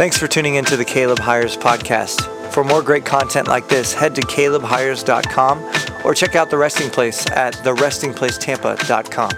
Thanks 0.00 0.16
for 0.16 0.26
tuning 0.26 0.54
into 0.54 0.78
the 0.78 0.84
Caleb 0.86 1.18
Hyers 1.18 1.58
podcast. 1.58 2.22
For 2.52 2.64
more 2.64 2.80
great 2.80 3.04
content 3.04 3.48
like 3.48 3.68
this, 3.68 3.92
head 3.92 4.14
to 4.14 4.22
calebhyers.com 4.22 5.62
or 6.06 6.14
check 6.14 6.34
out 6.34 6.48
The 6.48 6.56
Resting 6.56 6.88
Place 6.88 7.26
at 7.32 7.52
therestingplacetampa.com. 7.56 9.30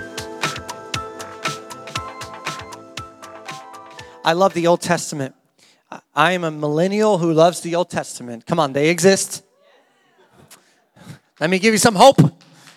I 4.24 4.32
love 4.34 4.54
the 4.54 4.68
Old 4.68 4.80
Testament. 4.80 5.34
I 6.14 6.30
am 6.30 6.44
a 6.44 6.52
millennial 6.52 7.18
who 7.18 7.32
loves 7.32 7.62
the 7.62 7.74
Old 7.74 7.90
Testament. 7.90 8.46
Come 8.46 8.60
on, 8.60 8.72
they 8.72 8.88
exist. 8.88 9.42
Let 11.40 11.50
me 11.50 11.58
give 11.58 11.74
you 11.74 11.78
some 11.78 11.96
hope. 11.96 12.20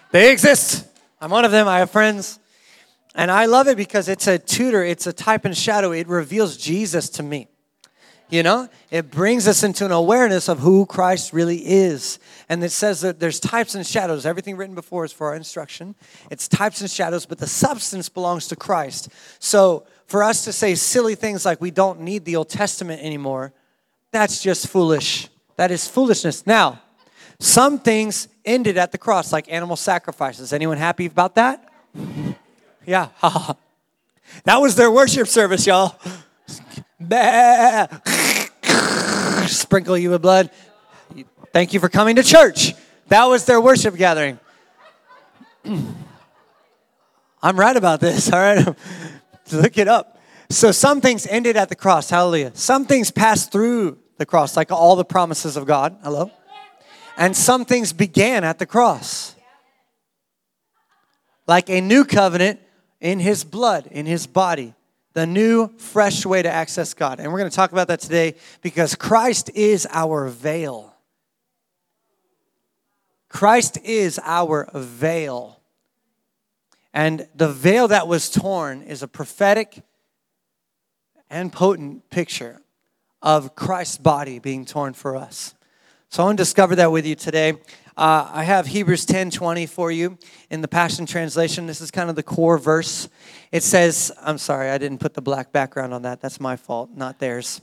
They 0.09 0.31
exist. 0.31 0.87
I'm 1.21 1.29
one 1.29 1.45
of 1.45 1.51
them. 1.51 1.67
I 1.67 1.77
have 1.77 1.91
friends. 1.91 2.39
And 3.13 3.29
I 3.29 3.45
love 3.45 3.67
it 3.67 3.77
because 3.77 4.09
it's 4.09 4.25
a 4.25 4.39
tutor, 4.39 4.83
it's 4.83 5.05
a 5.05 5.13
type 5.13 5.45
and 5.45 5.55
shadow. 5.55 5.91
It 5.91 6.07
reveals 6.07 6.57
Jesus 6.57 7.09
to 7.09 7.21
me. 7.21 7.49
You 8.29 8.41
know, 8.41 8.69
it 8.89 9.11
brings 9.11 9.47
us 9.47 9.61
into 9.63 9.85
an 9.85 9.91
awareness 9.91 10.49
of 10.49 10.59
who 10.59 10.87
Christ 10.87 11.31
really 11.31 11.57
is. 11.57 12.17
And 12.49 12.63
it 12.63 12.71
says 12.71 13.01
that 13.01 13.19
there's 13.19 13.39
types 13.39 13.75
and 13.75 13.85
shadows. 13.85 14.25
Everything 14.25 14.57
written 14.57 14.73
before 14.73 15.05
is 15.05 15.13
for 15.13 15.27
our 15.27 15.35
instruction. 15.35 15.93
It's 16.31 16.47
types 16.47 16.81
and 16.81 16.89
shadows, 16.89 17.25
but 17.27 17.37
the 17.37 17.47
substance 17.47 18.09
belongs 18.09 18.47
to 18.47 18.55
Christ. 18.55 19.09
So 19.39 19.85
for 20.07 20.23
us 20.23 20.43
to 20.45 20.53
say 20.53 20.73
silly 20.73 21.13
things 21.13 21.45
like 21.45 21.61
we 21.61 21.69
don't 21.69 22.01
need 22.01 22.25
the 22.25 22.35
Old 22.35 22.49
Testament 22.49 23.01
anymore, 23.03 23.53
that's 24.11 24.41
just 24.41 24.67
foolish. 24.67 25.29
That 25.57 25.69
is 25.69 25.87
foolishness. 25.87 26.47
Now, 26.47 26.81
some 27.39 27.79
things 27.79 28.27
ended 28.43 28.77
at 28.77 28.91
the 28.91 28.97
cross, 28.97 29.31
like 29.31 29.51
animal 29.51 29.75
sacrifices. 29.75 30.51
Anyone 30.51 30.77
happy 30.77 31.05
about 31.05 31.35
that? 31.35 31.71
Yeah. 32.85 33.09
that 34.43 34.57
was 34.57 34.75
their 34.75 34.89
worship 34.89 35.27
service, 35.27 35.67
y'all. 35.67 35.99
Sprinkle 39.47 39.97
you 39.97 40.11
with 40.11 40.21
blood. 40.21 40.51
Thank 41.53 41.73
you 41.73 41.79
for 41.79 41.89
coming 41.89 42.17
to 42.17 42.23
church. 42.23 42.73
That 43.07 43.25
was 43.25 43.45
their 43.45 43.61
worship 43.61 43.95
gathering. 43.95 44.39
I'm 47.41 47.59
right 47.59 47.77
about 47.77 47.99
this, 47.99 48.31
all 48.31 48.39
right? 48.39 48.75
Look 49.51 49.77
it 49.77 49.87
up. 49.87 50.19
So 50.49 50.71
some 50.71 51.01
things 51.01 51.27
ended 51.27 51.57
at 51.57 51.69
the 51.69 51.75
cross. 51.75 52.09
Hallelujah. 52.09 52.51
Some 52.55 52.85
things 52.85 53.11
passed 53.11 53.51
through 53.51 53.99
the 54.17 54.25
cross, 54.25 54.55
like 54.57 54.71
all 54.71 54.95
the 54.95 55.05
promises 55.05 55.57
of 55.57 55.65
God. 55.65 55.97
Hello? 56.03 56.31
And 57.17 57.35
some 57.35 57.65
things 57.65 57.93
began 57.93 58.43
at 58.43 58.59
the 58.59 58.65
cross. 58.65 59.35
Like 61.47 61.69
a 61.69 61.81
new 61.81 62.05
covenant 62.05 62.59
in 62.99 63.19
his 63.19 63.43
blood, 63.43 63.87
in 63.91 64.05
his 64.05 64.27
body. 64.27 64.73
The 65.15 65.25
new, 65.25 65.69
fresh 65.77 66.25
way 66.25 66.41
to 66.41 66.51
access 66.51 66.93
God. 66.93 67.19
And 67.21 67.31
we're 67.31 67.39
going 67.39 67.49
to 67.49 67.55
talk 67.55 67.71
about 67.71 67.87
that 67.87 68.01
today 68.01 68.35
because 68.61 68.95
Christ 68.95 69.49
is 69.55 69.87
our 69.89 70.27
veil. 70.27 70.93
Christ 73.29 73.77
is 73.83 74.19
our 74.23 74.69
veil. 74.73 75.61
And 76.93 77.27
the 77.33 77.49
veil 77.49 77.87
that 77.87 78.09
was 78.09 78.29
torn 78.29 78.81
is 78.81 79.03
a 79.03 79.07
prophetic 79.07 79.83
and 81.29 81.51
potent 81.51 82.09
picture 82.09 82.61
of 83.21 83.55
Christ's 83.55 83.97
body 83.97 84.39
being 84.39 84.65
torn 84.65 84.93
for 84.93 85.15
us. 85.15 85.55
So 86.09 86.23
I 86.23 86.25
want 86.25 86.37
to 86.37 86.41
discover 86.41 86.75
that 86.75 86.91
with 86.91 87.05
you 87.05 87.15
today. 87.15 87.53
Uh, 87.97 88.29
I 88.29 88.43
have 88.43 88.67
Hebrews 88.67 89.05
10 89.05 89.31
20 89.31 89.65
for 89.67 89.89
you 89.89 90.17
in 90.49 90.59
the 90.59 90.67
Passion 90.67 91.05
Translation. 91.05 91.65
This 91.65 91.79
is 91.79 91.91
kind 91.91 92.09
of 92.09 92.17
the 92.17 92.23
core 92.23 92.57
verse. 92.57 93.07
It 93.53 93.63
says, 93.63 94.11
I'm 94.21 94.37
sorry, 94.37 94.69
I 94.69 94.77
didn't 94.77 94.97
put 94.97 95.13
the 95.13 95.21
black 95.21 95.53
background 95.53 95.93
on 95.93 96.01
that. 96.01 96.19
That's 96.19 96.41
my 96.41 96.57
fault, 96.57 96.89
not 96.93 97.19
theirs. 97.19 97.61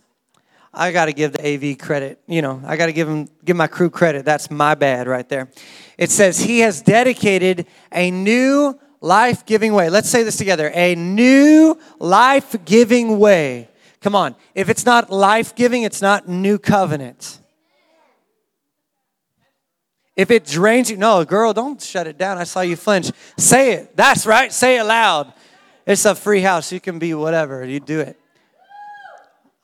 I 0.72 0.90
got 0.90 1.04
to 1.04 1.12
give 1.12 1.32
the 1.34 1.46
AV 1.46 1.76
credit. 1.76 2.18
You 2.26 2.40
know, 2.40 2.62
I 2.64 2.78
got 2.78 2.86
to 2.86 2.94
give 2.94 3.08
them, 3.08 3.28
give 3.44 3.58
my 3.58 3.66
crew 3.66 3.90
credit. 3.90 4.24
That's 4.24 4.50
my 4.50 4.74
bad 4.74 5.06
right 5.06 5.28
there. 5.28 5.50
It 5.98 6.10
says, 6.10 6.38
He 6.38 6.60
has 6.60 6.80
dedicated 6.80 7.66
a 7.92 8.10
new 8.10 8.80
life 9.02 9.44
giving 9.44 9.74
way. 9.74 9.90
Let's 9.90 10.08
say 10.08 10.22
this 10.22 10.36
together 10.36 10.70
a 10.74 10.94
new 10.94 11.78
life 11.98 12.56
giving 12.64 13.18
way. 13.18 13.68
Come 14.00 14.14
on. 14.14 14.34
If 14.54 14.70
it's 14.70 14.86
not 14.86 15.10
life 15.10 15.54
giving, 15.54 15.82
it's 15.82 16.00
not 16.00 16.26
new 16.26 16.58
covenant. 16.58 17.41
If 20.14 20.30
it 20.30 20.44
drains 20.44 20.90
you, 20.90 20.96
no, 20.96 21.24
girl, 21.24 21.52
don't 21.52 21.80
shut 21.80 22.06
it 22.06 22.18
down. 22.18 22.36
I 22.36 22.44
saw 22.44 22.60
you 22.60 22.76
flinch. 22.76 23.10
Say 23.38 23.72
it. 23.72 23.96
That's 23.96 24.26
right. 24.26 24.52
Say 24.52 24.78
it 24.78 24.84
loud. 24.84 25.32
It's 25.86 26.04
a 26.04 26.14
free 26.14 26.42
house. 26.42 26.70
You 26.70 26.80
can 26.80 26.98
be 26.98 27.14
whatever. 27.14 27.64
You 27.64 27.80
do 27.80 28.00
it. 28.00 28.18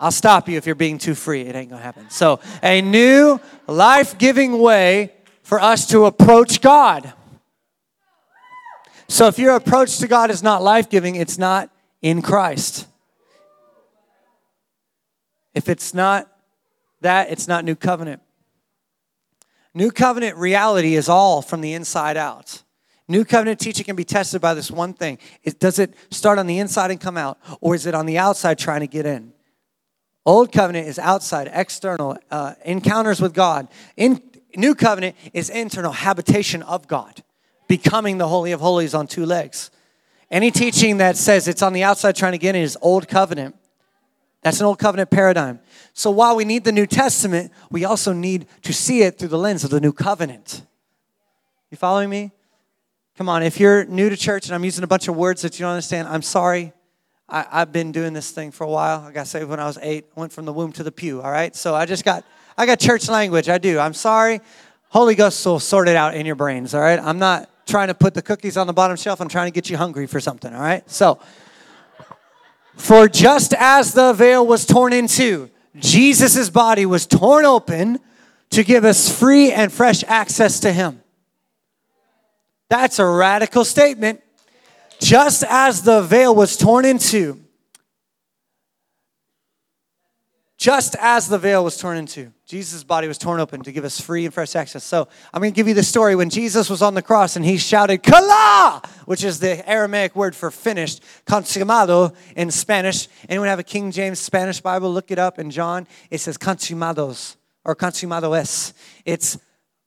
I'll 0.00 0.10
stop 0.12 0.48
you 0.48 0.56
if 0.56 0.64
you're 0.64 0.74
being 0.74 0.98
too 0.98 1.14
free. 1.14 1.42
It 1.42 1.54
ain't 1.54 1.70
going 1.70 1.80
to 1.80 1.84
happen. 1.84 2.08
So, 2.08 2.40
a 2.62 2.80
new 2.80 3.40
life 3.66 4.16
giving 4.16 4.58
way 4.58 5.12
for 5.42 5.60
us 5.60 5.86
to 5.88 6.06
approach 6.06 6.60
God. 6.60 7.12
So, 9.08 9.26
if 9.26 9.38
your 9.38 9.56
approach 9.56 9.98
to 9.98 10.06
God 10.06 10.30
is 10.30 10.42
not 10.42 10.62
life 10.62 10.88
giving, 10.88 11.16
it's 11.16 11.36
not 11.36 11.70
in 12.00 12.22
Christ. 12.22 12.86
If 15.52 15.68
it's 15.68 15.92
not 15.92 16.30
that, 17.00 17.30
it's 17.30 17.48
not 17.48 17.64
new 17.64 17.74
covenant. 17.74 18.22
New 19.78 19.92
covenant 19.92 20.36
reality 20.36 20.96
is 20.96 21.08
all 21.08 21.40
from 21.40 21.60
the 21.60 21.72
inside 21.72 22.16
out. 22.16 22.64
New 23.06 23.24
covenant 23.24 23.60
teaching 23.60 23.84
can 23.84 23.94
be 23.94 24.02
tested 24.02 24.40
by 24.40 24.52
this 24.52 24.72
one 24.72 24.92
thing. 24.92 25.18
It, 25.44 25.60
does 25.60 25.78
it 25.78 25.94
start 26.10 26.36
on 26.40 26.48
the 26.48 26.58
inside 26.58 26.90
and 26.90 27.00
come 27.00 27.16
out, 27.16 27.38
or 27.60 27.76
is 27.76 27.86
it 27.86 27.94
on 27.94 28.04
the 28.04 28.18
outside 28.18 28.58
trying 28.58 28.80
to 28.80 28.88
get 28.88 29.06
in? 29.06 29.32
Old 30.26 30.50
covenant 30.50 30.88
is 30.88 30.98
outside, 30.98 31.48
external, 31.52 32.18
uh, 32.28 32.54
encounters 32.64 33.20
with 33.20 33.34
God. 33.34 33.68
In, 33.96 34.20
new 34.56 34.74
covenant 34.74 35.14
is 35.32 35.48
internal, 35.48 35.92
habitation 35.92 36.62
of 36.62 36.88
God, 36.88 37.22
becoming 37.68 38.18
the 38.18 38.26
Holy 38.26 38.50
of 38.50 38.58
Holies 38.58 38.94
on 38.94 39.06
two 39.06 39.24
legs. 39.24 39.70
Any 40.28 40.50
teaching 40.50 40.96
that 40.96 41.16
says 41.16 41.46
it's 41.46 41.62
on 41.62 41.72
the 41.72 41.84
outside 41.84 42.16
trying 42.16 42.32
to 42.32 42.38
get 42.38 42.56
in 42.56 42.62
is 42.62 42.76
old 42.82 43.06
covenant. 43.06 43.54
That's 44.48 44.60
an 44.60 44.66
old 44.66 44.78
covenant 44.78 45.10
paradigm. 45.10 45.60
So 45.92 46.10
while 46.10 46.34
we 46.34 46.46
need 46.46 46.64
the 46.64 46.72
New 46.72 46.86
Testament, 46.86 47.52
we 47.70 47.84
also 47.84 48.14
need 48.14 48.46
to 48.62 48.72
see 48.72 49.02
it 49.02 49.18
through 49.18 49.28
the 49.28 49.36
lens 49.36 49.62
of 49.62 49.68
the 49.68 49.78
new 49.78 49.92
covenant. 49.92 50.62
You 51.70 51.76
following 51.76 52.08
me? 52.08 52.32
Come 53.18 53.28
on, 53.28 53.42
if 53.42 53.60
you're 53.60 53.84
new 53.84 54.08
to 54.08 54.16
church 54.16 54.46
and 54.46 54.54
I'm 54.54 54.64
using 54.64 54.84
a 54.84 54.86
bunch 54.86 55.06
of 55.06 55.16
words 55.16 55.42
that 55.42 55.58
you 55.58 55.64
don't 55.64 55.72
understand, 55.72 56.08
I'm 56.08 56.22
sorry. 56.22 56.72
I, 57.28 57.58
have 57.58 57.74
been 57.74 57.92
doing 57.92 58.14
this 58.14 58.30
thing 58.30 58.50
for 58.50 58.64
a 58.64 58.70
while. 58.70 59.00
I 59.00 59.12
got 59.12 59.26
saved 59.26 59.50
when 59.50 59.60
I 59.60 59.66
was 59.66 59.76
eight. 59.82 60.06
Went 60.14 60.32
from 60.32 60.46
the 60.46 60.52
womb 60.54 60.72
to 60.72 60.82
the 60.82 60.92
pew, 60.92 61.20
all 61.20 61.30
right? 61.30 61.54
So 61.54 61.74
I 61.74 61.84
just 61.84 62.02
got, 62.02 62.24
I 62.56 62.64
got 62.64 62.80
church 62.80 63.06
language. 63.10 63.50
I 63.50 63.58
do. 63.58 63.78
I'm 63.78 63.92
sorry. 63.92 64.40
Holy 64.88 65.14
Ghost 65.14 65.44
will 65.44 65.60
sort 65.60 65.88
it 65.88 65.96
out 65.96 66.14
in 66.14 66.24
your 66.24 66.36
brains, 66.36 66.74
all 66.74 66.80
right? 66.80 66.98
I'm 66.98 67.18
not 67.18 67.50
trying 67.66 67.88
to 67.88 67.94
put 67.94 68.14
the 68.14 68.22
cookies 68.22 68.56
on 68.56 68.66
the 68.66 68.72
bottom 68.72 68.96
shelf. 68.96 69.20
I'm 69.20 69.28
trying 69.28 69.48
to 69.48 69.54
get 69.54 69.68
you 69.68 69.76
hungry 69.76 70.06
for 70.06 70.20
something, 70.20 70.54
all 70.54 70.62
right? 70.62 70.88
So, 70.90 71.20
for 72.78 73.08
just 73.08 73.52
as 73.54 73.92
the 73.92 74.12
veil 74.12 74.46
was 74.46 74.64
torn 74.64 74.92
in 74.92 75.08
two, 75.08 75.50
Jesus' 75.76 76.48
body 76.48 76.86
was 76.86 77.06
torn 77.06 77.44
open 77.44 77.98
to 78.50 78.64
give 78.64 78.84
us 78.84 79.10
free 79.16 79.52
and 79.52 79.70
fresh 79.70 80.02
access 80.04 80.60
to 80.60 80.72
Him. 80.72 81.02
That's 82.70 82.98
a 82.98 83.06
radical 83.06 83.64
statement. 83.64 84.22
Just 85.00 85.44
as 85.44 85.82
the 85.82 86.02
veil 86.02 86.34
was 86.34 86.56
torn 86.56 86.84
in 86.84 86.98
two, 86.98 87.40
just 90.58 90.96
as 90.98 91.28
the 91.28 91.38
veil 91.38 91.62
was 91.62 91.76
torn 91.76 91.96
in 91.96 92.06
two, 92.06 92.32
Jesus' 92.44 92.82
body 92.82 93.06
was 93.06 93.16
torn 93.16 93.38
open 93.38 93.62
to 93.62 93.70
give 93.70 93.84
us 93.84 94.00
free 94.00 94.24
and 94.24 94.34
fresh 94.34 94.56
access. 94.56 94.82
So 94.82 95.06
I'm 95.32 95.40
going 95.40 95.52
to 95.52 95.56
give 95.56 95.68
you 95.68 95.74
the 95.74 95.84
story 95.84 96.16
when 96.16 96.30
Jesus 96.30 96.68
was 96.68 96.82
on 96.82 96.94
the 96.94 97.02
cross 97.02 97.36
and 97.36 97.44
he 97.44 97.58
shouted, 97.58 98.02
Kala, 98.02 98.82
which 99.04 99.22
is 99.22 99.38
the 99.38 99.66
Aramaic 99.70 100.16
word 100.16 100.34
for 100.34 100.50
finished, 100.50 101.00
consumado 101.26 102.12
in 102.34 102.50
Spanish. 102.50 103.06
Anyone 103.28 103.46
have 103.46 103.60
a 103.60 103.64
King 103.64 103.92
James 103.92 104.18
Spanish 104.18 104.60
Bible? 104.60 104.92
Look 104.92 105.12
it 105.12 105.18
up 105.18 105.38
in 105.38 105.52
John. 105.52 105.86
It 106.10 106.18
says 106.18 106.36
consumados 106.36 107.36
or 107.64 107.76
consumado 107.76 108.36
es. 108.36 108.74
It's 109.04 109.38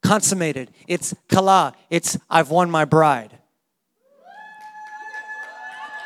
consummated. 0.01 0.72
It's 0.88 1.13
kala. 1.28 1.74
It's 1.90 2.18
I've 2.30 2.50
won 2.50 2.72
my 2.72 2.86
bride. 2.86 3.41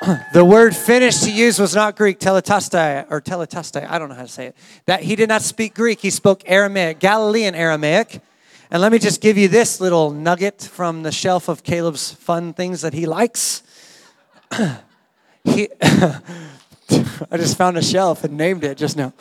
the 0.33 0.43
word 0.43 0.75
finished 0.75 1.25
he 1.25 1.31
used 1.31 1.59
was 1.59 1.75
not 1.75 1.95
Greek, 1.95 2.19
teletastai 2.19 3.05
or 3.09 3.21
teletastai. 3.21 3.89
I 3.89 3.97
don't 3.97 4.09
know 4.09 4.15
how 4.15 4.23
to 4.23 4.27
say 4.27 4.47
it. 4.47 4.57
That 4.85 5.03
he 5.03 5.15
did 5.15 5.29
not 5.29 5.41
speak 5.41 5.73
Greek. 5.73 5.99
He 5.99 6.09
spoke 6.09 6.43
Aramaic, 6.45 6.99
Galilean 6.99 7.55
Aramaic. 7.55 8.21
And 8.71 8.81
let 8.81 8.91
me 8.91 8.99
just 8.99 9.21
give 9.21 9.37
you 9.37 9.47
this 9.47 9.79
little 9.79 10.11
nugget 10.11 10.61
from 10.61 11.03
the 11.03 11.11
shelf 11.11 11.47
of 11.47 11.63
Caleb's 11.63 12.11
fun 12.11 12.53
things 12.53 12.81
that 12.81 12.93
he 12.93 13.05
likes. 13.05 13.63
he, 15.43 15.69
I 15.81 17.37
just 17.37 17.57
found 17.57 17.77
a 17.77 17.81
shelf 17.81 18.23
and 18.23 18.37
named 18.37 18.63
it 18.63 18.77
just 18.77 18.97
now. 18.97 19.13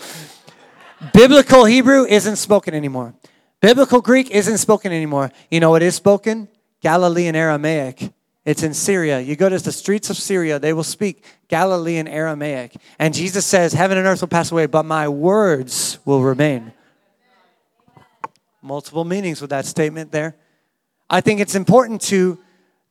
Biblical 1.12 1.67
Hebrew 1.67 2.05
isn't 2.05 2.37
spoken 2.37 2.75
anymore. 2.75 3.15
Biblical 3.61 4.00
Greek 4.00 4.31
isn't 4.31 4.59
spoken 4.59 4.93
anymore. 4.93 5.31
You 5.50 5.61
know 5.61 5.70
what 5.70 5.82
is 5.82 5.94
spoken? 5.94 6.49
Galilean 6.81 7.37
Aramaic 7.37 8.11
It's 8.44 8.62
in 8.62 8.75
Syria. 8.75 9.20
You 9.20 9.37
go 9.37 9.49
to 9.49 9.58
the 9.58 9.73
streets 9.73 10.11
of 10.11 10.17
Syria, 10.17 10.58
they 10.58 10.73
will 10.73 10.85
speak 10.85 11.25
Galilean 11.49 12.06
Aramaic. 12.06 12.76
And 12.99 13.14
Jesus 13.14 13.46
says, 13.46 13.73
Heaven 13.73 13.96
and 13.96 14.06
earth 14.06 14.20
will 14.20 14.29
pass 14.29 14.52
away, 14.52 14.67
but 14.67 14.85
my 14.85 15.08
words 15.08 15.99
will 16.05 16.23
remain. 16.23 16.73
Multiple 18.61 19.05
meanings 19.05 19.41
with 19.41 19.50
that 19.50 19.64
statement 19.64 20.12
there. 20.12 20.37
I 21.08 21.20
think 21.20 21.41
it's 21.41 21.55
important 21.55 22.02
to, 22.02 22.38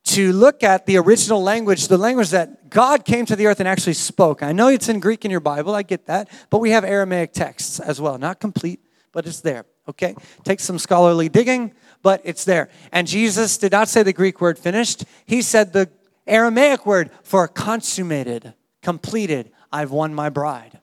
to 0.04 0.32
look 0.32 0.62
at 0.64 0.86
the 0.86 0.96
original 0.96 1.42
language, 1.42 1.86
the 1.88 1.98
language 1.98 2.30
that 2.30 2.68
God 2.70 3.04
came 3.04 3.26
to 3.26 3.36
the 3.36 3.46
earth 3.46 3.60
and 3.60 3.68
actually 3.68 3.94
spoke. 3.94 4.42
I 4.42 4.52
know 4.52 4.68
it's 4.68 4.88
in 4.88 4.98
Greek 4.98 5.24
in 5.24 5.30
your 5.30 5.40
Bible, 5.40 5.74
I 5.74 5.82
get 5.82 6.06
that, 6.06 6.28
but 6.50 6.58
we 6.58 6.70
have 6.70 6.84
Aramaic 6.84 7.32
texts 7.32 7.78
as 7.78 8.00
well. 8.00 8.18
Not 8.18 8.40
complete, 8.40 8.80
but 9.12 9.26
it's 9.26 9.40
there, 9.40 9.66
okay? 9.88 10.16
Take 10.42 10.60
some 10.60 10.78
scholarly 10.78 11.28
digging, 11.28 11.72
but 12.04 12.20
it's 12.22 12.44
there. 12.44 12.68
And 12.92 13.08
Jesus 13.08 13.56
did 13.56 13.72
not 13.72 13.88
say 13.88 14.02
the 14.04 14.12
Greek 14.12 14.40
word 14.40 14.58
finished, 14.58 15.04
he 15.24 15.42
said 15.42 15.72
the 15.72 15.90
Aramaic 16.26 16.86
word 16.86 17.10
for 17.22 17.48
consummated, 17.48 18.52
completed. 18.82 19.50
I've 19.72 19.90
won 19.90 20.14
my 20.14 20.28
bride. 20.28 20.78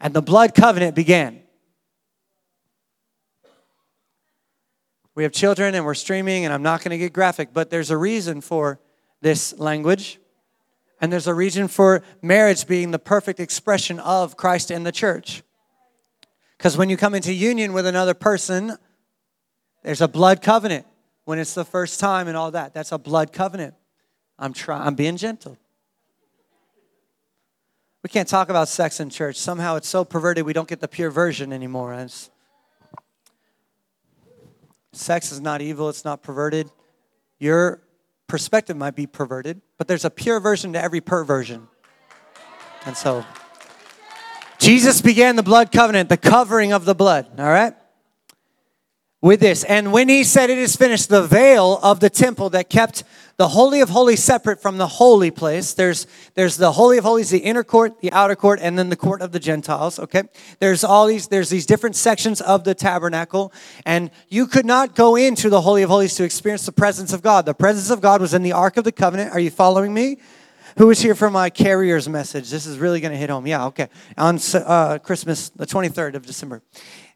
And 0.00 0.14
the 0.14 0.22
blood 0.22 0.54
covenant 0.54 0.94
began. 0.94 1.40
We 5.14 5.22
have 5.22 5.32
children 5.32 5.74
and 5.74 5.86
we're 5.86 5.94
streaming, 5.94 6.44
and 6.44 6.52
I'm 6.52 6.62
not 6.62 6.84
going 6.84 6.90
to 6.90 6.98
get 6.98 7.14
graphic, 7.14 7.54
but 7.54 7.70
there's 7.70 7.90
a 7.90 7.96
reason 7.96 8.42
for 8.42 8.78
this 9.22 9.58
language. 9.58 10.20
And 11.00 11.10
there's 11.10 11.26
a 11.26 11.34
reason 11.34 11.68
for 11.68 12.02
marriage 12.20 12.66
being 12.66 12.90
the 12.90 12.98
perfect 12.98 13.40
expression 13.40 13.98
of 13.98 14.36
Christ 14.36 14.70
in 14.70 14.82
the 14.82 14.92
church. 14.92 15.42
Because 16.58 16.76
when 16.76 16.90
you 16.90 16.98
come 16.98 17.14
into 17.14 17.32
union 17.32 17.72
with 17.72 17.86
another 17.86 18.14
person, 18.14 18.76
there's 19.86 20.00
a 20.00 20.08
blood 20.08 20.42
covenant 20.42 20.84
when 21.26 21.38
it's 21.38 21.54
the 21.54 21.64
first 21.64 22.00
time 22.00 22.26
and 22.26 22.36
all 22.36 22.50
that. 22.50 22.74
That's 22.74 22.90
a 22.90 22.98
blood 22.98 23.32
covenant. 23.32 23.74
I'm 24.36 24.52
trying 24.52 24.82
I'm 24.82 24.96
being 24.96 25.16
gentle. 25.16 25.56
We 28.02 28.08
can't 28.08 28.28
talk 28.28 28.48
about 28.48 28.66
sex 28.66 28.98
in 28.98 29.10
church. 29.10 29.36
Somehow 29.36 29.76
it's 29.76 29.88
so 29.88 30.04
perverted 30.04 30.44
we 30.44 30.52
don't 30.52 30.66
get 30.66 30.80
the 30.80 30.88
pure 30.88 31.08
version 31.08 31.52
anymore. 31.52 31.94
It's, 31.94 32.30
sex 34.92 35.30
is 35.30 35.40
not 35.40 35.62
evil, 35.62 35.88
it's 35.88 36.04
not 36.04 36.20
perverted. 36.20 36.68
Your 37.38 37.80
perspective 38.26 38.76
might 38.76 38.96
be 38.96 39.06
perverted, 39.06 39.62
but 39.78 39.86
there's 39.86 40.04
a 40.04 40.10
pure 40.10 40.40
version 40.40 40.72
to 40.72 40.82
every 40.82 41.00
perversion. 41.00 41.68
And 42.86 42.96
so 42.96 43.24
Jesus 44.58 45.00
began 45.00 45.36
the 45.36 45.44
blood 45.44 45.70
covenant, 45.70 46.08
the 46.08 46.16
covering 46.16 46.72
of 46.72 46.86
the 46.86 46.94
blood, 46.96 47.38
all 47.38 47.46
right? 47.46 47.74
With 49.26 49.40
this. 49.40 49.64
And 49.64 49.92
when 49.92 50.08
he 50.08 50.22
said 50.22 50.50
it 50.50 50.58
is 50.58 50.76
finished, 50.76 51.08
the 51.08 51.26
veil 51.26 51.80
of 51.82 51.98
the 51.98 52.08
temple 52.08 52.48
that 52.50 52.70
kept 52.70 53.02
the 53.38 53.48
Holy 53.48 53.80
of 53.80 53.90
Holies 53.90 54.22
separate 54.22 54.62
from 54.62 54.78
the 54.78 54.86
holy 54.86 55.32
place. 55.32 55.74
There's, 55.74 56.06
there's 56.34 56.56
the 56.56 56.72
Holy 56.72 56.96
of 56.96 57.04
Holies, 57.04 57.28
the 57.30 57.40
inner 57.40 57.64
court, 57.64 58.00
the 58.00 58.12
outer 58.12 58.36
court, 58.36 58.60
and 58.62 58.78
then 58.78 58.88
the 58.88 58.96
court 58.96 59.20
of 59.20 59.32
the 59.32 59.40
Gentiles. 59.40 59.98
Okay. 59.98 60.22
There's 60.60 60.84
all 60.84 61.08
these, 61.08 61.26
there's 61.26 61.50
these 61.50 61.66
different 61.66 61.96
sections 61.96 62.40
of 62.40 62.62
the 62.62 62.74
tabernacle. 62.74 63.52
And 63.84 64.12
you 64.28 64.46
could 64.46 64.64
not 64.64 64.94
go 64.94 65.16
into 65.16 65.50
the 65.50 65.60
Holy 65.60 65.82
of 65.82 65.90
Holies 65.90 66.14
to 66.14 66.24
experience 66.24 66.64
the 66.64 66.72
presence 66.72 67.12
of 67.12 67.20
God. 67.20 67.46
The 67.46 67.54
presence 67.54 67.90
of 67.90 68.00
God 68.00 68.20
was 68.20 68.32
in 68.32 68.44
the 68.44 68.52
Ark 68.52 68.76
of 68.76 68.84
the 68.84 68.92
Covenant. 68.92 69.32
Are 69.32 69.40
you 69.40 69.50
following 69.50 69.92
me? 69.92 70.18
Who 70.78 70.88
was 70.88 71.00
here 71.00 71.14
for 71.14 71.30
my 71.30 71.48
carrier's 71.50 72.08
message? 72.08 72.50
This 72.50 72.66
is 72.66 72.78
really 72.78 73.00
going 73.00 73.12
to 73.12 73.18
hit 73.18 73.30
home. 73.30 73.46
Yeah, 73.46 73.66
okay. 73.66 73.88
On 74.18 74.38
uh, 74.54 74.98
Christmas, 74.98 75.48
the 75.50 75.66
23rd 75.66 76.14
of 76.14 76.26
December 76.26 76.62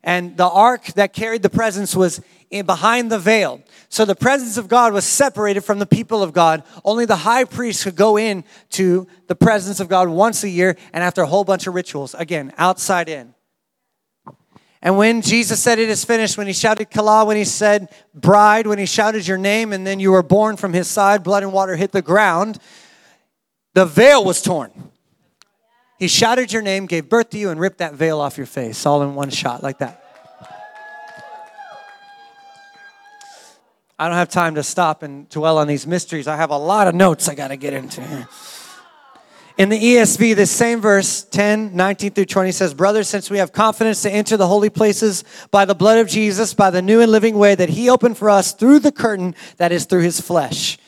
and 0.03 0.37
the 0.37 0.49
ark 0.49 0.87
that 0.95 1.13
carried 1.13 1.43
the 1.43 1.51
presence 1.51 1.95
was 1.95 2.21
in, 2.51 2.65
behind 2.65 3.13
the 3.13 3.19
veil. 3.19 3.63
So 3.89 4.05
the 4.05 4.15
presence 4.15 4.57
of 4.57 4.69
God 4.69 4.93
was 4.93 5.05
separated 5.05 5.61
from 5.61 5.79
the 5.79 5.87
people 5.87 6.23
of 6.23 6.33
God. 6.33 6.63
Only 6.85 7.05
the 7.05 7.17
high 7.17 7.45
priest 7.45 7.85
could 7.85 7.97
go 7.97 8.17
in 8.17 8.45
to 8.71 9.07
the 9.27 9.35
presence 9.35 9.79
of 9.81 9.89
God 9.89 10.09
once 10.09 10.43
a 10.43 10.49
year 10.49 10.77
and 10.93 11.05
after 11.05 11.23
a 11.23 11.27
whole 11.27 11.45
bunch 11.45 11.67
of 11.67 11.75
rituals. 11.75 12.15
Again, 12.15 12.53
outside 12.57 13.09
in. 13.09 13.35
And 14.83 14.97
when 14.97 15.21
Jesus 15.21 15.63
said 15.63 15.79
it 15.79 15.91
is 15.91 16.07
finished, 16.07 16.39
when 16.39 16.47
he 16.47 16.55
shouted 16.55 16.91
Kala, 16.91 17.27
when 17.27 17.37
he 17.37 17.45
said 17.45 17.91
bride, 18.15 18.67
when 18.67 18.79
he 18.79 18.87
shouted 18.87 19.27
your 19.27 19.37
name, 19.37 19.75
and 19.75 19.87
then 19.87 20.01
you 20.01 20.13
were 20.13 20.23
born 20.23 20.57
from 20.57 20.73
his 20.73 20.89
side, 20.89 21.23
blood 21.23 21.43
and 21.43 21.53
water 21.53 21.77
hit 21.77 21.93
the 21.93 22.01
ground, 22.01 22.59
the 23.75 23.87
veil 23.87 24.25
was 24.25 24.43
torn. 24.43 24.91
He 25.99 26.09
shouted 26.09 26.53
your 26.53 26.63
name, 26.63 26.87
gave 26.87 27.09
birth 27.09 27.31
to 27.31 27.39
you, 27.39 27.51
and 27.51 27.61
ripped 27.61 27.79
that 27.79 27.95
veil 27.95 28.21
off 28.21 28.39
your 28.39 28.47
face 28.47 28.87
all 28.87 29.03
in 29.03 29.15
one 29.15 29.31
shot, 29.31 29.63
like 29.63 29.79
that. 29.79 30.03
I 33.99 34.09
don't 34.09 34.17
have 34.17 34.31
time 34.31 34.55
to 34.55 34.63
stop 34.63 35.03
and 35.03 35.29
dwell 35.29 35.59
on 35.59 35.67
these 35.67 35.87
mysteries. 35.87 36.27
I 36.27 36.37
have 36.37 36.49
a 36.49 36.57
lot 36.57 36.89
of 36.89 36.95
notes 36.95 37.29
I 37.29 37.35
got 37.35 37.49
to 37.49 37.57
get 37.57 37.75
into. 37.75 38.27
In 39.59 39.69
the 39.69 39.79
ESV, 39.79 40.37
this 40.37 40.51
same 40.51 40.81
verse, 40.81 41.23
10, 41.23 41.77
19 41.77 42.13
through 42.13 42.25
20 42.25 42.51
says, 42.51 42.73
Brothers, 42.73 43.11
since 43.11 43.29
we 43.29 43.37
have 43.37 43.53
confidence 43.53 44.01
to 44.01 44.11
enter 44.11 44.39
the 44.39 44.47
holy 44.47 44.71
places 44.71 45.23
by 45.51 45.67
the 45.67 45.75
blood 45.75 45.99
of 45.99 46.09
Jesus, 46.09 46.55
by 46.55 46.71
the 46.71 46.81
new 46.81 47.03
and 47.03 47.13
living 47.13 47.37
way 47.37 47.55
that 47.55 47.69
he 47.69 47.91
opened 47.91 48.17
for 48.17 48.31
us 48.31 48.55
through 48.55 48.79
the 48.79 48.91
curtain 48.91 49.35
that 49.59 49.71
is 49.71 49.85
through 49.85 50.01
his 50.01 50.19
flesh. 50.19 50.79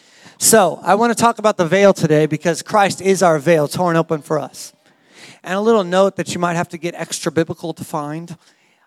So, 0.42 0.80
I 0.82 0.96
want 0.96 1.16
to 1.16 1.18
talk 1.18 1.38
about 1.38 1.56
the 1.56 1.68
veil 1.68 1.92
today 1.92 2.26
because 2.26 2.62
Christ 2.62 3.00
is 3.00 3.22
our 3.22 3.38
veil 3.38 3.68
torn 3.68 3.94
open 3.94 4.22
for 4.22 4.40
us. 4.40 4.72
And 5.44 5.54
a 5.54 5.60
little 5.60 5.84
note 5.84 6.16
that 6.16 6.34
you 6.34 6.40
might 6.40 6.54
have 6.54 6.68
to 6.70 6.78
get 6.78 6.96
extra 6.96 7.30
biblical 7.30 7.72
to 7.72 7.84
find. 7.84 8.36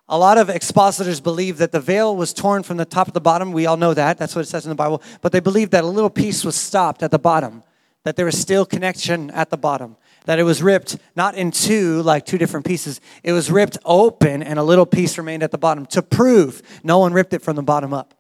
A 0.10 0.18
lot 0.18 0.38
of 0.38 0.50
expositors 0.50 1.22
believe 1.22 1.58
that 1.60 1.72
the 1.72 1.80
veil 1.80 2.14
was 2.14 2.34
torn 2.34 2.64
from 2.64 2.76
the 2.76 2.84
top 2.84 3.08
to 3.08 3.14
the 3.14 3.22
bottom. 3.22 3.54
We 3.54 3.68
all 3.68 3.78
know 3.78 3.94
that. 3.94 4.18
That's 4.18 4.36
what 4.36 4.42
it 4.42 4.50
says 4.50 4.66
in 4.66 4.70
the 4.70 4.76
Bible. 4.76 5.02
But 5.22 5.32
they 5.32 5.40
believe 5.40 5.70
that 5.70 5.86
a 5.86 5.88
little 5.88 6.10
piece 6.10 6.44
was 6.44 6.58
stopped 6.58 7.02
at 7.02 7.12
the 7.12 7.18
bottom, 7.18 7.64
that 8.04 8.18
there 8.18 8.26
was 8.26 8.38
still 8.38 8.66
connection 8.66 9.32
at 9.32 9.50
the 9.50 9.58
bottom, 9.58 9.96
that 10.26 10.40
it 10.40 10.44
was 10.44 10.62
ripped 10.62 10.98
not 11.16 11.36
in 11.36 11.52
two, 11.52 12.02
like 12.02 12.26
two 12.26 12.38
different 12.38 12.66
pieces. 12.66 13.00
It 13.24 13.32
was 13.32 13.50
ripped 13.50 13.78
open 13.86 14.44
and 14.44 14.60
a 14.60 14.64
little 14.64 14.86
piece 14.86 15.18
remained 15.18 15.42
at 15.42 15.52
the 15.52 15.58
bottom 15.58 15.86
to 15.86 16.02
prove 16.02 16.62
no 16.84 17.00
one 17.00 17.14
ripped 17.14 17.34
it 17.34 17.42
from 17.42 17.56
the 17.56 17.64
bottom 17.64 17.94
up. 17.94 18.14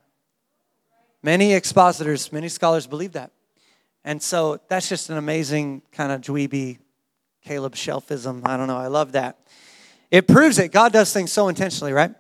Many 1.25 1.55
expositors, 1.55 2.31
many 2.31 2.49
scholars 2.49 2.85
believe 2.85 3.13
that. 3.13 3.31
And 4.03 4.21
so 4.21 4.59
that's 4.67 4.87
just 4.87 5.09
an 5.09 5.17
amazing 5.17 5.81
kind 5.91 6.11
of 6.11 6.21
dweeby 6.21 6.77
Caleb 7.43 7.73
Shelfism. 7.73 8.45
I 8.45 8.55
don't 8.57 8.67
know. 8.67 8.77
I 8.77 8.85
love 8.85 9.13
that. 9.13 9.39
It 10.11 10.27
proves 10.27 10.59
it. 10.59 10.71
God 10.71 10.93
does 10.93 11.11
things 11.11 11.31
so 11.31 11.47
intentionally, 11.47 11.93
right? 11.93 12.13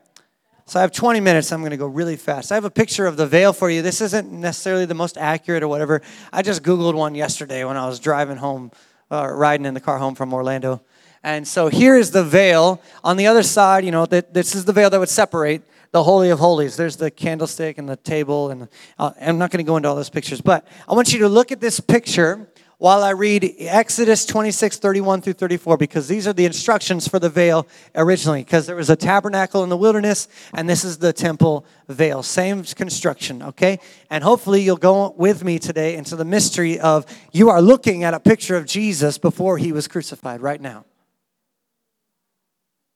So 0.65 0.79
I 0.79 0.81
have 0.81 0.91
20 0.91 1.19
minutes. 1.19 1.51
I'm 1.51 1.59
going 1.59 1.69
to 1.69 1.77
go 1.77 1.85
really 1.85 2.15
fast. 2.15 2.51
I 2.51 2.55
have 2.55 2.65
a 2.65 2.71
picture 2.71 3.05
of 3.05 3.15
the 3.15 3.27
veil 3.27 3.53
for 3.53 3.69
you. 3.69 3.83
This 3.83 4.01
isn't 4.01 4.31
necessarily 4.31 4.85
the 4.85 4.95
most 4.95 5.19
accurate 5.19 5.61
or 5.61 5.67
whatever. 5.67 6.01
I 6.33 6.41
just 6.41 6.63
Googled 6.63 6.95
one 6.95 7.13
yesterday 7.13 7.63
when 7.63 7.77
I 7.77 7.85
was 7.85 7.99
driving 7.99 8.37
home, 8.37 8.71
uh, 9.11 9.27
riding 9.27 9.67
in 9.67 9.75
the 9.75 9.81
car 9.81 9.99
home 9.99 10.15
from 10.15 10.33
Orlando. 10.33 10.81
And 11.21 11.47
so 11.47 11.67
here 11.67 11.95
is 11.95 12.09
the 12.09 12.23
veil. 12.23 12.81
On 13.03 13.17
the 13.17 13.27
other 13.27 13.43
side, 13.43 13.85
you 13.85 13.91
know, 13.91 14.07
this 14.07 14.55
is 14.55 14.65
the 14.65 14.73
veil 14.73 14.89
that 14.89 14.99
would 14.99 15.09
separate 15.09 15.61
the 15.95 16.03
Holy 16.03 16.29
of 16.29 16.39
Holies. 16.39 16.75
There's 16.75 16.97
the 16.97 17.09
candlestick 17.09 17.77
and 17.77 17.87
the 17.87 17.95
table. 17.95 18.51
And 18.51 18.67
uh, 18.99 19.11
I'm 19.21 19.37
not 19.37 19.49
going 19.49 19.63
to 19.63 19.67
go 19.67 19.77
into 19.77 19.87
all 19.87 19.95
those 19.95 20.09
pictures, 20.09 20.41
but 20.41 20.67
I 20.89 20.93
want 20.93 21.13
you 21.13 21.19
to 21.19 21.29
look 21.29 21.53
at 21.53 21.61
this 21.61 21.79
picture 21.79 22.49
while 22.79 23.01
I 23.01 23.11
read 23.11 23.55
Exodus 23.59 24.25
26, 24.25 24.79
31 24.79 25.21
through 25.21 25.33
34, 25.33 25.77
because 25.77 26.09
these 26.09 26.27
are 26.27 26.33
the 26.33 26.43
instructions 26.43 27.07
for 27.07 27.17
the 27.17 27.29
veil 27.29 27.65
originally, 27.95 28.43
because 28.43 28.67
there 28.67 28.75
was 28.75 28.89
a 28.89 28.97
tabernacle 28.97 29.63
in 29.63 29.69
the 29.69 29.77
wilderness, 29.77 30.27
and 30.53 30.67
this 30.67 30.83
is 30.83 30.97
the 30.97 31.13
temple 31.13 31.65
veil. 31.87 32.21
Same 32.23 32.65
construction, 32.65 33.41
okay? 33.41 33.79
And 34.09 34.21
hopefully 34.21 34.63
you'll 34.63 34.75
go 34.75 35.15
with 35.17 35.45
me 35.45 35.59
today 35.59 35.95
into 35.95 36.17
the 36.17 36.25
mystery 36.25 36.77
of 36.77 37.05
you 37.31 37.49
are 37.49 37.61
looking 37.61 38.03
at 38.03 38.13
a 38.13 38.19
picture 38.19 38.57
of 38.57 38.65
Jesus 38.65 39.17
before 39.17 39.57
he 39.57 39.71
was 39.71 39.87
crucified 39.87 40.41
right 40.41 40.59
now. 40.59 40.83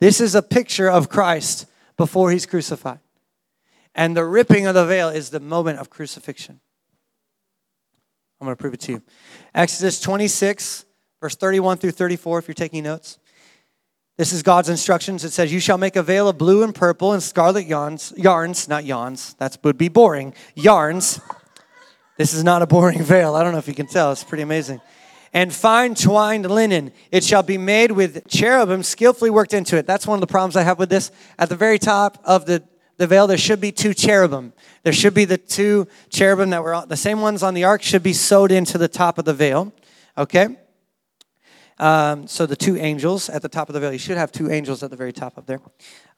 This 0.01 0.19
is 0.19 0.35
a 0.35 0.41
picture 0.41 0.89
of 0.89 1.07
Christ 1.07 1.65
before 1.99 2.31
he's 2.31 2.45
crucified. 2.45 2.99
And 3.93 4.15
the 4.15 4.23
ripping 4.23 4.67
of 4.67 4.73
the 4.73 4.85
veil 4.85 5.09
is 5.09 5.31
the 5.31 5.41
moment 5.41 5.79
of 5.79 5.89
crucifixion. 5.89 6.61
I'm 8.39 8.45
going 8.45 8.55
to 8.55 8.61
prove 8.61 8.73
it 8.73 8.79
to 8.81 8.93
you. 8.93 9.03
Exodus 9.53 9.99
26, 9.99 10.85
verse 11.19 11.35
31 11.35 11.77
through 11.77 11.91
34, 11.91 12.39
if 12.39 12.47
you're 12.47 12.55
taking 12.55 12.85
notes. 12.85 13.19
This 14.15 14.31
is 14.31 14.43
God's 14.43 14.69
instructions. 14.69 15.25
It 15.25 15.31
says, 15.31 15.51
You 15.51 15.59
shall 15.59 15.77
make 15.77 15.97
a 15.97 16.03
veil 16.03 16.29
of 16.29 16.37
blue 16.37 16.63
and 16.63 16.73
purple 16.73 17.11
and 17.11 17.21
scarlet 17.21 17.67
yarns, 17.67 18.13
yarns, 18.15 18.69
not 18.69 18.85
yawns, 18.85 19.33
that 19.33 19.57
would 19.65 19.77
be 19.77 19.89
boring, 19.89 20.33
yarns. 20.55 21.19
This 22.17 22.33
is 22.33 22.45
not 22.45 22.61
a 22.61 22.67
boring 22.67 23.03
veil. 23.13 23.35
I 23.35 23.43
don't 23.43 23.51
know 23.51 23.59
if 23.59 23.67
you 23.67 23.75
can 23.75 23.87
tell, 23.87 24.13
it's 24.13 24.23
pretty 24.23 24.43
amazing. 24.43 24.79
And 25.33 25.53
fine 25.53 25.95
twined 25.95 26.49
linen. 26.49 26.91
It 27.11 27.23
shall 27.23 27.43
be 27.43 27.57
made 27.57 27.91
with 27.91 28.27
cherubim 28.27 28.83
skillfully 28.83 29.29
worked 29.29 29.53
into 29.53 29.77
it. 29.77 29.85
That's 29.85 30.07
one 30.07 30.15
of 30.15 30.21
the 30.21 30.27
problems 30.27 30.55
I 30.55 30.63
have 30.63 30.79
with 30.79 30.89
this. 30.89 31.11
At 31.37 31.49
the 31.49 31.55
very 31.55 31.79
top 31.79 32.17
of 32.23 32.45
the 32.45 32.63
the 32.99 33.07
veil, 33.07 33.27
there 33.27 33.37
should 33.37 33.61
be 33.61 33.71
two 33.71 33.93
cherubim. 33.93 34.51
There 34.83 34.91
should 34.91 35.13
be 35.13 35.23
the 35.23 35.37
two 35.37 35.87
cherubim 36.09 36.49
that 36.49 36.61
were 36.61 36.85
the 36.85 36.97
same 36.97 37.21
ones 37.21 37.41
on 37.41 37.53
the 37.53 37.63
ark 37.63 37.81
should 37.81 38.03
be 38.03 38.11
sewed 38.11 38.51
into 38.51 38.77
the 38.77 38.89
top 38.89 39.17
of 39.17 39.23
the 39.23 39.33
veil. 39.33 39.73
Okay? 40.17 40.57
Um, 41.79 42.27
so 42.27 42.45
the 42.45 42.57
two 42.57 42.75
angels 42.75 43.29
at 43.29 43.41
the 43.41 43.47
top 43.47 43.69
of 43.69 43.73
the 43.73 43.79
veil. 43.79 43.93
You 43.93 43.99
should 43.99 44.17
have 44.17 44.33
two 44.33 44.51
angels 44.51 44.83
at 44.83 44.89
the 44.89 44.97
very 44.97 45.13
top 45.13 45.37
of 45.37 45.45
there. 45.45 45.61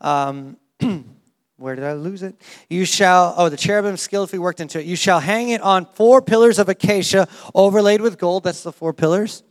Um, 0.02 0.58
where 1.62 1.76
did 1.76 1.86
I 1.86 1.94
lose 1.94 2.24
it? 2.24 2.36
You 2.70 2.86
shall, 2.86 3.36
oh, 3.38 3.48
the 3.48 3.58
cherubim 3.58 3.96
skillfully 3.96 4.40
worked 4.40 4.60
into 4.60 4.80
it. 4.80 4.86
You 4.86 4.96
shall 4.96 5.20
hang 5.20 5.50
it 5.50 5.62
on 5.62 5.86
four 5.86 6.22
pillars 6.22 6.58
of 6.58 6.68
acacia 6.70 7.28
overlaid 7.54 8.02
with 8.02 8.18
gold. 8.18 8.44
That's 8.44 8.64
the 8.64 8.72
four 8.72 8.94
pillars. 8.94 9.44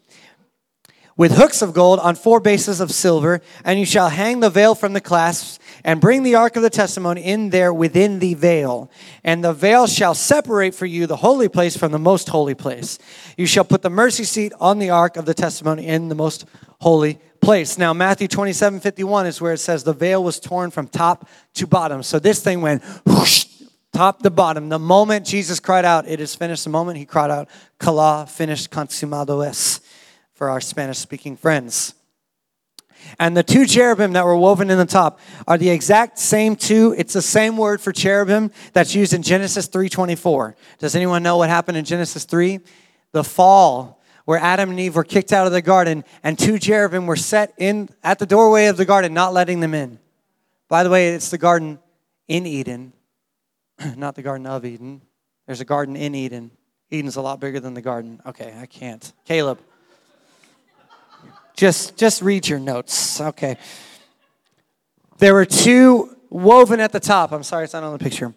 With 1.17 1.33
hooks 1.33 1.63
of 1.63 1.73
gold 1.73 2.01
on 2.01 2.17
four 2.17 2.41
bases 2.41 2.81
of 2.81 2.91
silver. 2.91 3.41
And 3.65 3.79
you 3.79 3.87
shall 3.87 4.09
hang 4.09 4.41
the 4.41 4.51
veil 4.51 4.75
from 4.75 4.93
the 4.93 5.01
clasps 5.01 5.61
and 5.85 6.01
bring 6.01 6.25
the 6.25 6.35
ark 6.35 6.57
of 6.57 6.63
the 6.63 6.71
testimony 6.71 7.23
in 7.23 7.51
there 7.51 7.73
within 7.73 8.19
the 8.19 8.35
veil. 8.35 8.91
And 9.23 9.45
the 9.45 9.53
veil 9.53 9.87
shall 9.87 10.15
separate 10.15 10.75
for 10.75 10.87
you 10.87 11.07
the 11.07 11.17
holy 11.17 11.49
place 11.49 11.77
from 11.77 11.93
the 11.93 11.99
most 11.99 12.29
holy 12.29 12.55
place. 12.55 12.99
You 13.37 13.47
shall 13.47 13.65
put 13.65 13.83
the 13.83 13.91
mercy 13.91 14.25
seat 14.25 14.53
on 14.59 14.81
the 14.81 14.91
ark 14.91 15.17
of 15.17 15.27
the 15.27 15.35
testimony 15.35 15.87
in 15.87 16.09
the 16.09 16.15
most 16.17 16.45
holy 16.81 17.21
place. 17.51 17.77
Now, 17.77 17.93
Matthew 17.93 18.29
27 18.29 18.79
51 18.79 19.27
is 19.27 19.41
where 19.41 19.53
it 19.53 19.59
says 19.59 19.83
the 19.83 19.93
veil 19.93 20.23
was 20.23 20.39
torn 20.39 20.71
from 20.71 20.87
top 20.87 21.29
to 21.55 21.67
bottom. 21.67 22.05
So 22.05 22.21
this 22.21 22.41
thing 22.41 22.61
went 22.61 22.81
whoosh, 23.05 23.45
top 23.93 24.23
to 24.23 24.31
bottom. 24.31 24.69
The 24.69 24.79
moment 24.79 25.27
Jesus 25.27 25.59
cried 25.59 25.85
out, 25.85 26.07
It 26.07 26.21
is 26.21 26.33
finished, 26.33 26.63
the 26.63 26.71
moment 26.71 26.99
he 26.99 27.05
cried 27.05 27.29
out, 27.29 27.49
Kala, 27.81 28.29
finished, 28.29 28.71
consumado 28.71 29.45
es, 29.45 29.81
for 30.33 30.49
our 30.49 30.61
Spanish 30.61 30.99
speaking 30.99 31.37
friends. 31.37 31.95
And 33.19 33.37
the 33.37 33.43
two 33.43 33.67
cherubim 33.67 34.13
that 34.13 34.25
were 34.25 34.37
woven 34.37 34.71
in 34.71 34.79
the 34.79 34.87
top 34.87 35.19
are 35.49 35.59
the 35.59 35.71
exact 35.71 36.21
same 36.21 36.55
two. 36.55 36.95
It's 36.97 37.15
the 37.15 37.21
same 37.21 37.57
word 37.57 37.81
for 37.81 37.91
cherubim 37.91 38.53
that's 38.75 38.95
used 38.95 39.13
in 39.13 39.23
Genesis 39.25 39.67
3:24. 39.67 40.55
Does 40.79 40.95
anyone 40.95 41.25
know 41.25 41.39
what 41.39 41.49
happened 41.49 41.79
in 41.79 41.85
Genesis 41.85 42.23
3? 42.23 42.61
The 43.11 43.25
fall 43.25 44.00
where 44.25 44.39
Adam 44.39 44.71
and 44.71 44.81
Eve 44.81 44.97
were 44.97 45.05
kicked 45.05 45.33
out 45.33 45.47
of 45.47 45.53
the 45.53 45.63
garden 45.63 46.05
and 46.23 46.39
two 46.39 46.59
cherubim 46.59 47.07
were 47.07 47.17
set 47.17 47.53
in 47.59 47.89
at 48.03 48.19
the 48.19 48.27
doorway 48.27 48.67
of 48.67 48.77
the 48.77 48.85
garden, 48.85 49.15
not 49.15 49.33
letting 49.33 49.61
them 49.61 49.75
in. 49.75 49.99
By 50.69 50.83
the 50.83 50.91
way, 50.91 51.09
it's 51.09 51.31
the 51.31 51.39
garden 51.39 51.79
in 52.29 52.47
Eden, 52.47 52.93
not 53.97 54.15
the 54.15 54.23
Garden 54.23 54.47
of 54.47 54.65
Eden. 54.65 55.03
There's 55.47 55.61
a 55.61 55.65
garden 55.65 55.97
in 55.97 56.15
Eden. 56.15 56.53
Eden's 56.93 57.17
a 57.17 57.21
lot 57.21 57.41
bigger 57.41 57.59
than 57.59 57.75
the 57.75 57.83
garden. 57.83 58.21
Okay, 58.25 58.55
I 58.57 58.67
can't. 58.67 59.13
Caleb. 59.25 59.59
Just 61.57 61.97
just 61.97 62.23
read 62.23 62.49
your 62.49 62.59
notes. 62.59 63.21
Okay. 63.21 63.57
There 65.19 65.35
were 65.35 65.45
two 65.45 66.17
woven 66.31 66.81
at 66.81 66.93
the 66.93 67.01
top. 67.01 67.33
I'm 67.33 67.43
sorry 67.43 67.65
it's 67.65 67.73
not 67.73 67.83
on 67.83 67.93
the 67.93 67.99
picture. 67.99 68.33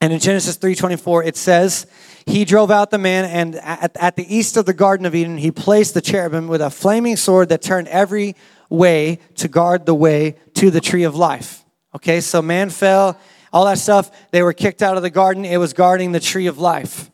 And 0.00 0.12
in 0.12 0.18
Genesis 0.18 0.56
3:24 0.56 1.24
it 1.24 1.36
says, 1.36 1.86
"He 2.26 2.44
drove 2.44 2.70
out 2.70 2.90
the 2.90 2.98
man 2.98 3.24
and 3.24 3.56
at, 3.56 3.96
at, 3.96 4.16
the 4.16 4.34
east 4.34 4.56
of 4.56 4.66
the 4.66 4.74
garden 4.74 5.06
of 5.06 5.14
Eden 5.14 5.38
he 5.38 5.50
placed 5.50 5.94
the 5.94 6.00
cherubim 6.02 6.48
with 6.48 6.60
a 6.60 6.70
flaming 6.70 7.16
sword 7.16 7.48
that 7.48 7.62
turned 7.62 7.88
every 7.88 8.36
way 8.68 9.18
to 9.36 9.48
guard 9.48 9.86
the 9.86 9.94
way 9.94 10.36
to 10.54 10.70
the 10.70 10.80
tree 10.80 11.04
of 11.04 11.14
life." 11.14 11.64
Okay? 11.94 12.20
So 12.20 12.42
man 12.42 12.68
fell, 12.68 13.18
all 13.52 13.64
that 13.64 13.78
stuff, 13.78 14.10
they 14.32 14.42
were 14.42 14.52
kicked 14.52 14.82
out 14.82 14.98
of 14.98 15.02
the 15.02 15.10
garden, 15.10 15.44
it 15.44 15.56
was 15.56 15.72
guarding 15.72 16.12
the 16.12 16.20
tree 16.20 16.46
of 16.46 16.58
life. 16.58 17.10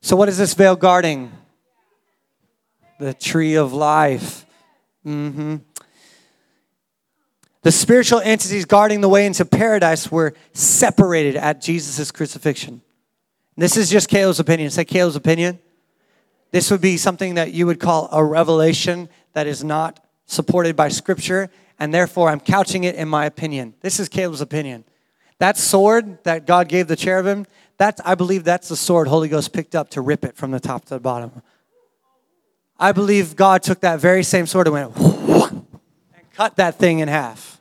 So 0.00 0.16
what 0.16 0.28
is 0.28 0.36
this 0.36 0.54
veil 0.54 0.74
guarding? 0.74 1.30
The 2.98 3.14
tree 3.14 3.54
of 3.54 3.72
life. 3.72 4.44
Mhm. 5.06 5.60
The 7.62 7.72
spiritual 7.72 8.20
entities 8.20 8.64
guarding 8.64 9.00
the 9.00 9.08
way 9.08 9.24
into 9.24 9.44
paradise 9.44 10.10
were 10.10 10.34
separated 10.52 11.36
at 11.36 11.60
Jesus' 11.60 12.10
crucifixion. 12.10 12.82
This 13.56 13.76
is 13.76 13.88
just 13.88 14.08
Caleb's 14.08 14.40
opinion. 14.40 14.70
Say 14.70 14.84
Caleb's 14.84 15.16
opinion. 15.16 15.60
This 16.50 16.70
would 16.70 16.80
be 16.80 16.96
something 16.96 17.34
that 17.36 17.52
you 17.52 17.66
would 17.66 17.80
call 17.80 18.08
a 18.12 18.24
revelation 18.24 19.08
that 19.32 19.46
is 19.46 19.62
not 19.62 20.04
supported 20.26 20.74
by 20.74 20.88
scripture, 20.88 21.50
and 21.78 21.94
therefore 21.94 22.30
I'm 22.30 22.40
couching 22.40 22.84
it 22.84 22.94
in 22.94 23.08
my 23.08 23.26
opinion. 23.26 23.74
This 23.80 24.00
is 24.00 24.08
Caleb's 24.08 24.40
opinion. 24.40 24.84
That 25.38 25.56
sword 25.56 26.22
that 26.24 26.46
God 26.46 26.68
gave 26.68 26.88
the 26.88 26.96
cherubim, 26.96 27.46
that's, 27.76 28.00
I 28.04 28.14
believe 28.14 28.44
that's 28.44 28.68
the 28.68 28.76
sword 28.76 29.08
Holy 29.08 29.28
Ghost 29.28 29.52
picked 29.52 29.74
up 29.74 29.90
to 29.90 30.00
rip 30.00 30.24
it 30.24 30.36
from 30.36 30.50
the 30.50 30.60
top 30.60 30.84
to 30.86 30.94
the 30.94 31.00
bottom. 31.00 31.42
I 32.78 32.92
believe 32.92 33.36
God 33.36 33.62
took 33.62 33.80
that 33.80 34.00
very 34.00 34.22
same 34.22 34.46
sword 34.46 34.66
and 34.66 34.74
went 34.74 34.96
and 35.52 36.30
cut 36.32 36.56
that 36.56 36.78
thing 36.78 36.98
in 36.98 37.08
half. 37.08 37.51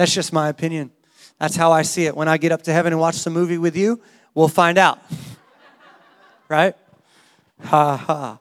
That's 0.00 0.14
just 0.14 0.32
my 0.32 0.48
opinion. 0.48 0.92
That's 1.38 1.56
how 1.56 1.72
I 1.72 1.82
see 1.82 2.06
it. 2.06 2.16
When 2.16 2.26
I 2.26 2.38
get 2.38 2.52
up 2.52 2.62
to 2.62 2.72
heaven 2.72 2.94
and 2.94 2.98
watch 2.98 3.22
the 3.22 3.28
movie 3.28 3.58
with 3.58 3.76
you, 3.76 4.00
we'll 4.34 4.48
find 4.48 4.78
out. 4.78 4.98
right? 6.48 6.74
Ha 7.64 7.96
ha. 7.98 8.38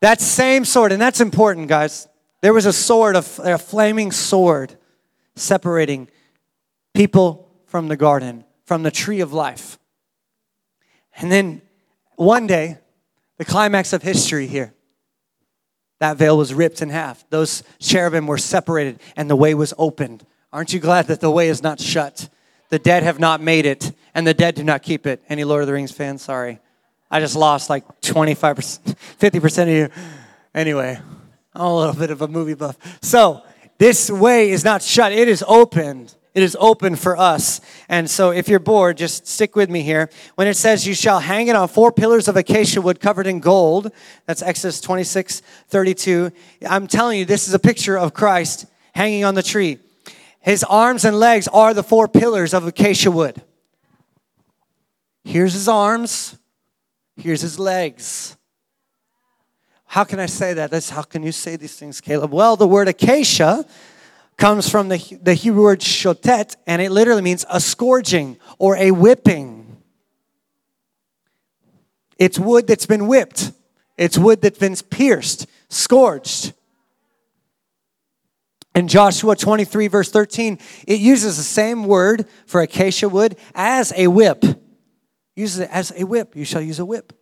That 0.00 0.22
same 0.22 0.64
sword, 0.64 0.92
and 0.92 1.02
that's 1.02 1.20
important, 1.20 1.68
guys. 1.68 2.08
There 2.40 2.54
was 2.54 2.64
a 2.64 2.72
sword, 2.72 3.16
a, 3.16 3.20
flaming 3.20 4.12
sword, 4.12 4.78
separating 5.34 6.08
people 6.94 7.46
from 7.66 7.88
the 7.88 7.98
garden, 7.98 8.46
from 8.64 8.82
the 8.82 8.90
tree 8.90 9.20
of 9.20 9.34
life. 9.34 9.78
And 11.18 11.30
then 11.30 11.60
one 12.14 12.46
day, 12.46 12.78
the 13.36 13.44
climax 13.44 13.92
of 13.92 14.00
history 14.00 14.46
here, 14.46 14.72
that 15.98 16.16
veil 16.16 16.36
was 16.36 16.52
ripped 16.52 16.82
in 16.82 16.90
half. 16.90 17.24
Those 17.30 17.62
cherubim 17.78 18.26
were 18.26 18.38
separated 18.38 19.00
and 19.16 19.30
the 19.30 19.36
way 19.36 19.54
was 19.54 19.72
opened. 19.78 20.26
Aren't 20.52 20.72
you 20.72 20.80
glad 20.80 21.06
that 21.06 21.20
the 21.20 21.30
way 21.30 21.48
is 21.48 21.62
not 21.62 21.80
shut? 21.80 22.28
The 22.68 22.78
dead 22.78 23.02
have 23.04 23.20
not 23.20 23.40
made 23.40 23.64
it, 23.64 23.92
and 24.14 24.26
the 24.26 24.34
dead 24.34 24.56
do 24.56 24.64
not 24.64 24.82
keep 24.82 25.06
it. 25.06 25.22
Any 25.28 25.44
Lord 25.44 25.62
of 25.62 25.68
the 25.68 25.72
Rings 25.72 25.92
fans? 25.92 26.22
Sorry. 26.22 26.58
I 27.10 27.20
just 27.20 27.36
lost 27.36 27.70
like 27.70 27.84
25%, 28.00 28.96
50% 29.20 29.62
of 29.62 29.68
you. 29.68 29.88
Anyway, 30.52 30.98
I'm 31.54 31.60
a 31.60 31.76
little 31.76 31.94
bit 31.94 32.10
of 32.10 32.22
a 32.22 32.28
movie 32.28 32.54
buff. 32.54 32.76
So, 33.02 33.42
this 33.78 34.10
way 34.10 34.50
is 34.50 34.64
not 34.64 34.82
shut, 34.82 35.12
it 35.12 35.28
is 35.28 35.44
opened. 35.46 36.15
It 36.36 36.42
is 36.42 36.54
open 36.60 36.96
for 36.96 37.16
us. 37.16 37.62
And 37.88 38.10
so 38.10 38.30
if 38.30 38.46
you're 38.46 38.58
bored, 38.58 38.98
just 38.98 39.26
stick 39.26 39.56
with 39.56 39.70
me 39.70 39.80
here. 39.80 40.10
When 40.34 40.46
it 40.46 40.52
says, 40.52 40.86
You 40.86 40.92
shall 40.92 41.18
hang 41.18 41.48
it 41.48 41.56
on 41.56 41.66
four 41.66 41.90
pillars 41.90 42.28
of 42.28 42.36
acacia 42.36 42.82
wood 42.82 43.00
covered 43.00 43.26
in 43.26 43.40
gold, 43.40 43.90
that's 44.26 44.42
Exodus 44.42 44.82
26 44.82 45.40
32. 45.68 46.30
I'm 46.68 46.88
telling 46.88 47.18
you, 47.18 47.24
this 47.24 47.48
is 47.48 47.54
a 47.54 47.58
picture 47.58 47.96
of 47.96 48.12
Christ 48.12 48.66
hanging 48.94 49.24
on 49.24 49.34
the 49.34 49.42
tree. 49.42 49.78
His 50.40 50.62
arms 50.62 51.06
and 51.06 51.18
legs 51.18 51.48
are 51.48 51.72
the 51.72 51.82
four 51.82 52.06
pillars 52.06 52.52
of 52.52 52.66
acacia 52.66 53.10
wood. 53.10 53.40
Here's 55.24 55.54
his 55.54 55.68
arms, 55.68 56.36
here's 57.16 57.40
his 57.40 57.58
legs. 57.58 58.36
How 59.86 60.04
can 60.04 60.20
I 60.20 60.26
say 60.26 60.52
that? 60.52 60.70
That's 60.70 60.90
how 60.90 61.00
can 61.00 61.22
you 61.22 61.32
say 61.32 61.56
these 61.56 61.76
things, 61.76 62.02
Caleb? 62.02 62.30
Well, 62.30 62.56
the 62.56 62.68
word 62.68 62.88
acacia 62.88 63.64
comes 64.36 64.68
from 64.68 64.88
the, 64.88 65.18
the 65.22 65.34
Hebrew 65.34 65.62
word 65.62 65.80
shotet, 65.80 66.56
and 66.66 66.82
it 66.82 66.90
literally 66.90 67.22
means 67.22 67.44
a 67.50 67.60
scourging 67.60 68.38
or 68.58 68.76
a 68.76 68.90
whipping. 68.90 69.78
It's 72.18 72.38
wood 72.38 72.66
that's 72.66 72.86
been 72.86 73.06
whipped, 73.06 73.52
it's 73.96 74.18
wood 74.18 74.42
that's 74.42 74.58
been 74.58 74.76
pierced, 74.76 75.46
scourged. 75.68 76.52
In 78.74 78.88
Joshua 78.88 79.34
23, 79.34 79.88
verse 79.88 80.10
13, 80.10 80.58
it 80.86 81.00
uses 81.00 81.38
the 81.38 81.42
same 81.42 81.84
word 81.84 82.26
for 82.46 82.60
acacia 82.60 83.08
wood 83.08 83.36
as 83.54 83.90
a 83.96 84.06
whip. 84.06 84.44
Uses 85.34 85.60
it 85.60 85.70
as 85.72 85.92
a 85.96 86.04
whip. 86.04 86.36
You 86.36 86.44
shall 86.44 86.60
use 86.60 86.78
a 86.78 86.84
whip. 86.84 87.14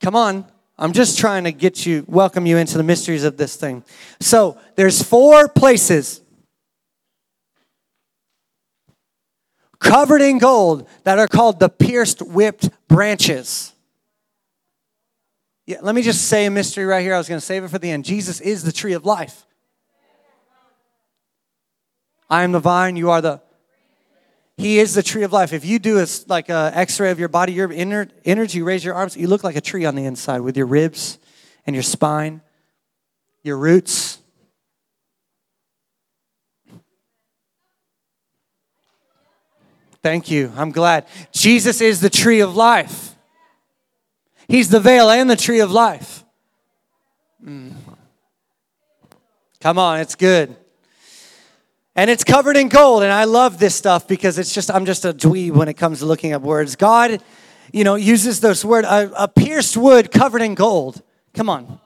Come 0.00 0.16
on. 0.16 0.51
I'm 0.78 0.92
just 0.92 1.18
trying 1.18 1.44
to 1.44 1.52
get 1.52 1.86
you, 1.86 2.04
welcome 2.08 2.46
you 2.46 2.56
into 2.56 2.76
the 2.76 2.82
mysteries 2.82 3.24
of 3.24 3.36
this 3.36 3.56
thing. 3.56 3.84
So 4.20 4.58
there's 4.76 5.02
four 5.02 5.48
places 5.48 6.20
covered 9.78 10.22
in 10.22 10.38
gold 10.38 10.88
that 11.04 11.18
are 11.18 11.28
called 11.28 11.60
the 11.60 11.68
pierced 11.68 12.22
whipped 12.22 12.70
branches. 12.88 13.72
Yeah, 15.66 15.78
let 15.82 15.94
me 15.94 16.02
just 16.02 16.26
say 16.26 16.46
a 16.46 16.50
mystery 16.50 16.84
right 16.84 17.02
here. 17.02 17.14
I 17.14 17.18
was 17.18 17.28
going 17.28 17.40
to 17.40 17.46
save 17.46 17.64
it 17.64 17.68
for 17.68 17.78
the 17.78 17.90
end. 17.90 18.04
Jesus 18.04 18.40
is 18.40 18.64
the 18.64 18.72
tree 18.72 18.94
of 18.94 19.04
life. 19.04 19.46
I 22.28 22.44
am 22.44 22.52
the 22.52 22.60
vine, 22.60 22.96
you 22.96 23.10
are 23.10 23.20
the 23.20 23.42
he 24.56 24.78
is 24.78 24.94
the 24.94 25.02
tree 25.02 25.22
of 25.22 25.32
life. 25.32 25.52
If 25.52 25.64
you 25.64 25.78
do 25.78 25.98
a, 25.98 26.06
like 26.28 26.48
an 26.50 26.74
x-ray 26.74 27.10
of 27.10 27.18
your 27.18 27.28
body, 27.28 27.52
your 27.52 27.72
inner 27.72 28.08
energy, 28.24 28.62
raise 28.62 28.84
your 28.84 28.94
arms, 28.94 29.16
you 29.16 29.26
look 29.26 29.42
like 29.44 29.56
a 29.56 29.60
tree 29.60 29.84
on 29.84 29.94
the 29.94 30.04
inside 30.04 30.40
with 30.40 30.56
your 30.56 30.66
ribs 30.66 31.18
and 31.66 31.74
your 31.74 31.82
spine, 31.82 32.42
your 33.42 33.56
roots. 33.56 34.18
Thank 40.02 40.30
you. 40.30 40.52
I'm 40.56 40.72
glad. 40.72 41.06
Jesus 41.32 41.80
is 41.80 42.00
the 42.00 42.10
tree 42.10 42.40
of 42.40 42.56
life. 42.56 43.14
He's 44.48 44.68
the 44.68 44.80
veil 44.80 45.08
and 45.10 45.30
the 45.30 45.36
tree 45.36 45.60
of 45.60 45.70
life. 45.70 46.24
Mm. 47.44 47.72
Come 49.60 49.78
on, 49.78 50.00
it's 50.00 50.16
good. 50.16 50.56
And 51.94 52.08
it's 52.08 52.24
covered 52.24 52.56
in 52.56 52.68
gold. 52.68 53.02
And 53.02 53.12
I 53.12 53.24
love 53.24 53.58
this 53.58 53.74
stuff 53.74 54.08
because 54.08 54.38
it's 54.38 54.54
just, 54.54 54.70
I'm 54.70 54.86
just 54.86 55.04
a 55.04 55.12
dweeb 55.12 55.52
when 55.52 55.68
it 55.68 55.74
comes 55.74 55.98
to 55.98 56.06
looking 56.06 56.32
up 56.32 56.42
words. 56.42 56.76
God, 56.76 57.22
you 57.72 57.84
know, 57.84 57.94
uses 57.96 58.40
this 58.40 58.64
word, 58.64 58.84
a, 58.84 59.24
a 59.24 59.28
pierced 59.28 59.76
wood 59.76 60.10
covered 60.10 60.42
in 60.42 60.54
gold. 60.54 61.02
Come 61.34 61.50
on. 61.50 61.80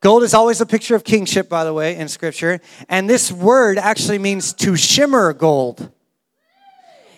Gold 0.00 0.22
is 0.22 0.32
always 0.32 0.60
a 0.60 0.66
picture 0.66 0.94
of 0.94 1.02
kingship, 1.02 1.48
by 1.48 1.64
the 1.64 1.74
way, 1.74 1.96
in 1.96 2.08
scripture. 2.08 2.60
And 2.88 3.10
this 3.10 3.32
word 3.32 3.78
actually 3.78 4.18
means 4.18 4.52
to 4.54 4.76
shimmer 4.76 5.32
gold. 5.32 5.90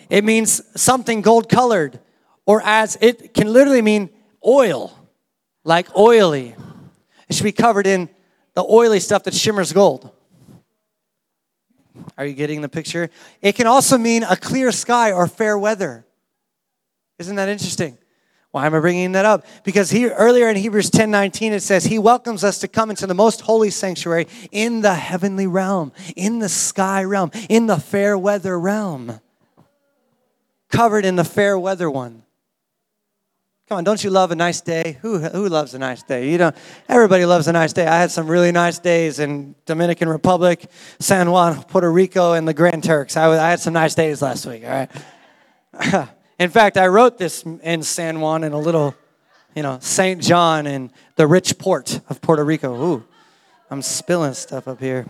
It 0.08 0.24
means 0.24 0.62
something 0.80 1.20
gold 1.20 1.48
colored, 1.48 2.00
or 2.46 2.62
as 2.62 2.96
it 3.00 3.32
can 3.34 3.52
literally 3.52 3.82
mean 3.82 4.10
oil, 4.44 4.98
like 5.62 5.94
oily. 5.96 6.56
It 7.28 7.34
should 7.34 7.44
be 7.44 7.52
covered 7.52 7.86
in 7.86 8.08
the 8.54 8.64
oily 8.64 8.98
stuff 8.98 9.24
that 9.24 9.34
shimmers 9.34 9.72
gold. 9.72 10.10
Are 12.20 12.26
you 12.26 12.34
getting 12.34 12.60
the 12.60 12.68
picture? 12.68 13.08
It 13.40 13.54
can 13.54 13.66
also 13.66 13.96
mean 13.96 14.24
a 14.24 14.36
clear 14.36 14.72
sky 14.72 15.10
or 15.10 15.26
fair 15.26 15.56
weather. 15.56 16.04
Isn't 17.18 17.36
that 17.36 17.48
interesting? 17.48 17.96
Why 18.50 18.66
am 18.66 18.74
I 18.74 18.80
bringing 18.80 19.12
that 19.12 19.24
up? 19.24 19.46
Because 19.64 19.88
here 19.88 20.12
earlier 20.18 20.50
in 20.50 20.56
Hebrews 20.56 20.90
10 20.90 21.10
19, 21.10 21.54
it 21.54 21.62
says, 21.62 21.84
He 21.84 21.98
welcomes 21.98 22.44
us 22.44 22.58
to 22.58 22.68
come 22.68 22.90
into 22.90 23.06
the 23.06 23.14
most 23.14 23.40
holy 23.40 23.70
sanctuary 23.70 24.26
in 24.52 24.82
the 24.82 24.96
heavenly 24.96 25.46
realm, 25.46 25.92
in 26.14 26.40
the 26.40 26.50
sky 26.50 27.02
realm, 27.04 27.30
in 27.48 27.68
the 27.68 27.78
fair 27.78 28.18
weather 28.18 28.60
realm. 28.60 29.20
Covered 30.68 31.06
in 31.06 31.16
the 31.16 31.24
fair 31.24 31.58
weather 31.58 31.90
one. 31.90 32.24
Come 33.70 33.78
on, 33.78 33.84
don't 33.84 34.02
you 34.02 34.10
love 34.10 34.32
a 34.32 34.34
nice 34.34 34.60
day? 34.60 34.98
Who, 35.00 35.20
who 35.20 35.48
loves 35.48 35.74
a 35.74 35.78
nice 35.78 36.02
day? 36.02 36.32
You 36.32 36.38
know, 36.38 36.50
everybody 36.88 37.24
loves 37.24 37.46
a 37.46 37.52
nice 37.52 37.72
day. 37.72 37.86
I 37.86 38.00
had 38.00 38.10
some 38.10 38.26
really 38.26 38.50
nice 38.50 38.80
days 38.80 39.20
in 39.20 39.54
Dominican 39.64 40.08
Republic, 40.08 40.68
San 40.98 41.30
Juan, 41.30 41.62
Puerto 41.62 41.88
Rico, 41.88 42.32
and 42.32 42.48
the 42.48 42.52
Grand 42.52 42.82
Turks. 42.82 43.16
I, 43.16 43.30
I 43.30 43.50
had 43.50 43.60
some 43.60 43.72
nice 43.72 43.94
days 43.94 44.22
last 44.22 44.44
week, 44.44 44.64
all 44.64 44.70
right? 44.70 46.08
In 46.40 46.50
fact, 46.50 46.78
I 46.78 46.88
wrote 46.88 47.16
this 47.16 47.44
in 47.44 47.84
San 47.84 48.18
Juan 48.18 48.42
in 48.42 48.52
a 48.54 48.58
little, 48.58 48.92
you 49.54 49.62
know, 49.62 49.78
St. 49.80 50.20
John 50.20 50.66
in 50.66 50.90
the 51.14 51.28
rich 51.28 51.56
port 51.56 52.00
of 52.08 52.20
Puerto 52.20 52.44
Rico. 52.44 52.74
Ooh, 52.74 53.04
I'm 53.70 53.82
spilling 53.82 54.34
stuff 54.34 54.66
up 54.66 54.80
here. 54.80 55.06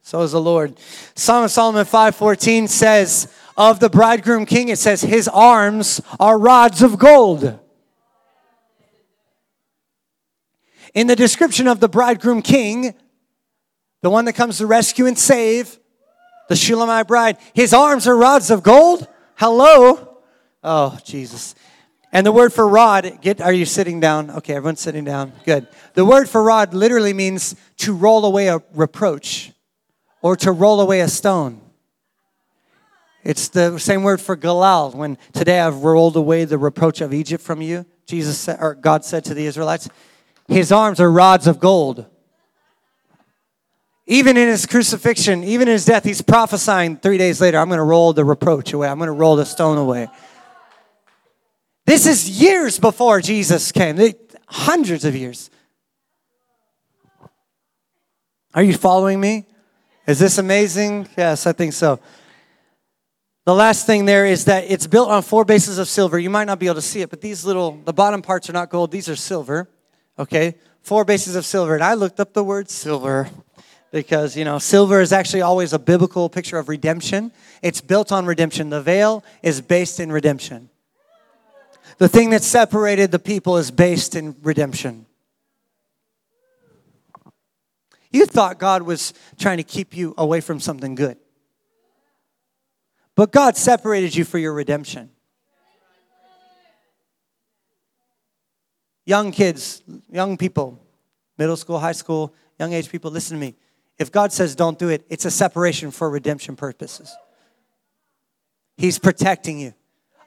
So 0.00 0.22
is 0.22 0.32
the 0.32 0.40
Lord. 0.40 0.78
Song 1.14 1.44
of 1.44 1.50
Solomon 1.50 1.84
5:14 1.84 2.70
says 2.70 3.28
of 3.54 3.80
the 3.80 3.90
bridegroom 3.90 4.46
king, 4.46 4.70
it 4.70 4.78
says, 4.78 5.02
his 5.02 5.28
arms 5.28 6.00
are 6.18 6.38
rods 6.38 6.80
of 6.80 6.98
gold. 6.98 7.58
In 10.94 11.06
the 11.06 11.16
description 11.16 11.66
of 11.66 11.80
the 11.80 11.88
bridegroom 11.88 12.42
king, 12.42 12.94
the 14.02 14.10
one 14.10 14.24
that 14.26 14.34
comes 14.34 14.58
to 14.58 14.66
rescue 14.66 15.06
and 15.06 15.18
save, 15.18 15.78
the 16.48 16.56
Shulamite 16.56 17.08
bride, 17.08 17.38
his 17.54 17.72
arms 17.72 18.06
are 18.06 18.16
rods 18.16 18.50
of 18.50 18.62
gold. 18.62 19.06
Hello. 19.36 20.18
Oh, 20.62 20.98
Jesus. 21.04 21.54
And 22.12 22.26
the 22.26 22.32
word 22.32 22.52
for 22.52 22.68
rod, 22.68 23.20
get 23.22 23.40
are 23.40 23.52
you 23.52 23.64
sitting 23.64 23.98
down? 23.98 24.30
Okay, 24.30 24.54
everyone's 24.54 24.80
sitting 24.80 25.04
down. 25.04 25.32
Good. 25.46 25.66
The 25.94 26.04
word 26.04 26.28
for 26.28 26.42
rod 26.42 26.74
literally 26.74 27.14
means 27.14 27.56
to 27.78 27.94
roll 27.94 28.26
away 28.26 28.48
a 28.48 28.62
reproach 28.74 29.52
or 30.20 30.36
to 30.36 30.52
roll 30.52 30.80
away 30.82 31.00
a 31.00 31.08
stone. 31.08 31.60
It's 33.24 33.48
the 33.48 33.78
same 33.78 34.02
word 34.02 34.20
for 34.20 34.36
galal. 34.36 34.94
When 34.94 35.16
today 35.32 35.60
I've 35.60 35.84
rolled 35.84 36.16
away 36.16 36.44
the 36.44 36.58
reproach 36.58 37.00
of 37.00 37.14
Egypt 37.14 37.42
from 37.42 37.62
you, 37.62 37.86
Jesus 38.04 38.46
or 38.48 38.74
God 38.74 39.04
said 39.04 39.24
to 39.26 39.34
the 39.34 39.46
Israelites, 39.46 39.88
his 40.52 40.70
arms 40.72 41.00
are 41.00 41.10
rods 41.10 41.46
of 41.46 41.58
gold. 41.58 42.06
Even 44.06 44.36
in 44.36 44.48
his 44.48 44.66
crucifixion, 44.66 45.44
even 45.44 45.68
in 45.68 45.72
his 45.72 45.84
death, 45.84 46.04
he's 46.04 46.22
prophesying 46.22 46.96
three 46.96 47.18
days 47.18 47.40
later, 47.40 47.58
I'm 47.58 47.68
going 47.68 47.78
to 47.78 47.84
roll 47.84 48.12
the 48.12 48.24
reproach 48.24 48.72
away. 48.72 48.88
I'm 48.88 48.98
going 48.98 49.06
to 49.06 49.12
roll 49.12 49.36
the 49.36 49.46
stone 49.46 49.78
away. 49.78 50.08
This 51.86 52.06
is 52.06 52.40
years 52.40 52.78
before 52.78 53.20
Jesus 53.20 53.72
came, 53.72 53.98
hundreds 54.46 55.04
of 55.04 55.16
years. 55.16 55.50
Are 58.54 58.62
you 58.62 58.74
following 58.74 59.20
me? 59.20 59.46
Is 60.06 60.18
this 60.18 60.38
amazing? 60.38 61.08
Yes, 61.16 61.46
I 61.46 61.52
think 61.52 61.72
so. 61.72 62.00
The 63.44 63.54
last 63.54 63.86
thing 63.86 64.04
there 64.04 64.26
is 64.26 64.44
that 64.44 64.64
it's 64.70 64.86
built 64.86 65.08
on 65.08 65.22
four 65.22 65.44
bases 65.44 65.78
of 65.78 65.88
silver. 65.88 66.18
You 66.18 66.30
might 66.30 66.44
not 66.44 66.58
be 66.58 66.66
able 66.66 66.76
to 66.76 66.82
see 66.82 67.00
it, 67.00 67.10
but 67.10 67.20
these 67.20 67.44
little, 67.44 67.80
the 67.84 67.92
bottom 67.92 68.22
parts 68.22 68.48
are 68.48 68.52
not 68.52 68.70
gold, 68.70 68.90
these 68.90 69.08
are 69.08 69.16
silver. 69.16 69.68
Okay? 70.22 70.54
Four 70.82 71.04
bases 71.04 71.34
of 71.34 71.44
silver. 71.44 71.74
And 71.74 71.82
I 71.82 71.94
looked 71.94 72.20
up 72.20 72.32
the 72.32 72.44
word 72.44 72.70
silver 72.70 73.28
because, 73.90 74.36
you 74.36 74.44
know, 74.44 74.58
silver 74.58 75.00
is 75.00 75.12
actually 75.12 75.42
always 75.42 75.72
a 75.72 75.78
biblical 75.78 76.28
picture 76.28 76.58
of 76.58 76.68
redemption. 76.68 77.32
It's 77.60 77.80
built 77.80 78.12
on 78.12 78.24
redemption. 78.24 78.70
The 78.70 78.80
veil 78.80 79.24
is 79.42 79.60
based 79.60 79.98
in 79.98 80.12
redemption. 80.12 80.70
The 81.98 82.08
thing 82.08 82.30
that 82.30 82.42
separated 82.42 83.10
the 83.10 83.18
people 83.18 83.56
is 83.58 83.70
based 83.70 84.14
in 84.14 84.36
redemption. 84.42 85.06
You 88.10 88.26
thought 88.26 88.58
God 88.58 88.82
was 88.82 89.12
trying 89.38 89.56
to 89.56 89.62
keep 89.64 89.96
you 89.96 90.14
away 90.16 90.40
from 90.40 90.60
something 90.60 90.94
good. 90.94 91.16
But 93.14 93.32
God 93.32 93.56
separated 93.56 94.14
you 94.14 94.24
for 94.24 94.38
your 94.38 94.52
redemption. 94.52 95.10
Young 99.04 99.32
kids, 99.32 99.82
young 100.10 100.36
people, 100.36 100.80
middle 101.38 101.56
school, 101.56 101.78
high 101.78 101.92
school, 101.92 102.34
young 102.58 102.72
age 102.72 102.88
people, 102.90 103.10
listen 103.10 103.36
to 103.36 103.40
me. 103.40 103.54
If 103.98 104.10
God 104.12 104.32
says 104.32 104.54
don't 104.54 104.78
do 104.78 104.88
it, 104.88 105.04
it's 105.08 105.24
a 105.24 105.30
separation 105.30 105.90
for 105.90 106.08
redemption 106.08 106.56
purposes. 106.56 107.14
He's 108.76 108.98
protecting 108.98 109.58
you. 109.58 109.74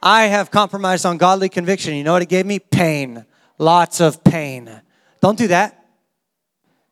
I 0.01 0.23
have 0.23 0.51
compromised 0.51 1.05
on 1.05 1.17
godly 1.17 1.49
conviction. 1.49 1.95
You 1.95 2.03
know 2.03 2.13
what 2.13 2.21
it 2.21 2.29
gave 2.29 2.45
me? 2.45 2.59
Pain. 2.59 3.25
Lots 3.57 4.01
of 4.01 4.23
pain. 4.23 4.81
Don't 5.21 5.38
do 5.38 5.47
that. 5.47 5.85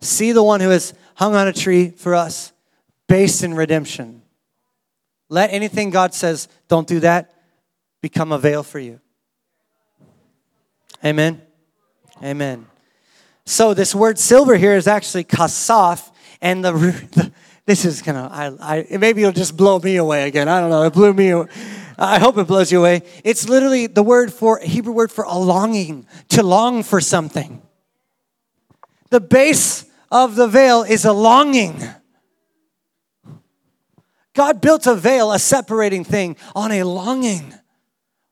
See 0.01 0.31
the 0.31 0.43
one 0.43 0.59
who 0.59 0.69
has 0.69 0.93
hung 1.15 1.35
on 1.35 1.47
a 1.47 1.53
tree 1.53 1.91
for 1.91 2.15
us, 2.15 2.51
based 3.07 3.43
in 3.43 3.53
redemption. 3.53 4.21
Let 5.29 5.53
anything 5.53 5.89
God 5.89 6.13
says, 6.13 6.47
don't 6.67 6.87
do 6.87 6.99
that, 7.01 7.33
become 8.01 8.31
a 8.31 8.37
veil 8.37 8.63
for 8.63 8.79
you. 8.79 8.99
Amen. 11.05 11.41
Amen. 12.23 12.67
So 13.45 13.73
this 13.73 13.93
word 13.93 14.17
silver 14.17 14.55
here 14.55 14.75
is 14.75 14.87
actually 14.87 15.25
kasaf, 15.25 16.09
and 16.41 16.63
the, 16.63 16.71
the 17.11 17.31
this 17.65 17.83
is 17.83 18.01
gonna 18.01 18.29
I, 18.31 18.85
I 18.91 18.97
maybe 18.97 19.23
it'll 19.23 19.33
just 19.33 19.57
blow 19.57 19.77
me 19.79 19.97
away 19.97 20.27
again. 20.27 20.47
I 20.47 20.61
don't 20.61 20.69
know. 20.69 20.83
It 20.83 20.93
blew 20.93 21.13
me. 21.13 21.29
Away. 21.29 21.47
I 21.97 22.19
hope 22.19 22.37
it 22.37 22.47
blows 22.47 22.71
you 22.71 22.79
away. 22.79 23.01
It's 23.25 23.49
literally 23.49 23.87
the 23.87 24.03
word 24.03 24.31
for 24.31 24.59
Hebrew 24.59 24.93
word 24.93 25.11
for 25.11 25.25
a 25.25 25.37
longing, 25.37 26.07
to 26.29 26.43
long 26.43 26.81
for 26.83 27.01
something. 27.01 27.61
The 29.09 29.19
base 29.19 29.85
of 30.09 30.35
the 30.35 30.47
veil 30.47 30.83
is 30.83 31.03
a 31.03 31.13
longing. 31.13 31.83
God 34.33 34.61
built 34.61 34.87
a 34.87 34.95
veil, 34.95 35.31
a 35.31 35.39
separating 35.39 36.03
thing, 36.05 36.37
on 36.55 36.71
a 36.71 36.83
longing. 36.83 37.53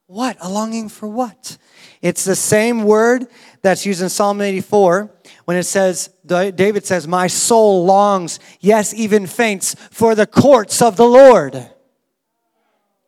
What? 0.08 0.38
A 0.42 0.50
longing 0.50 0.90
for 0.90 1.08
what? 1.08 1.58
It's 2.02 2.24
the 2.24 2.36
same 2.36 2.84
word 2.84 3.28
that's 3.62 3.86
used 3.86 4.02
in 4.02 4.10
Psalm 4.10 4.42
84 4.42 5.12
when 5.46 5.58
it 5.58 5.64
says, 5.64 6.10
David 6.26 6.86
says, 6.86 7.08
My 7.08 7.28
soul 7.28 7.86
longs, 7.86 8.40
yes, 8.60 8.94
even 8.94 9.28
faints, 9.28 9.76
for 9.92 10.16
the 10.16 10.26
courts 10.26 10.82
of 10.82 10.98
the 10.98 11.06
Lord. 11.06 11.70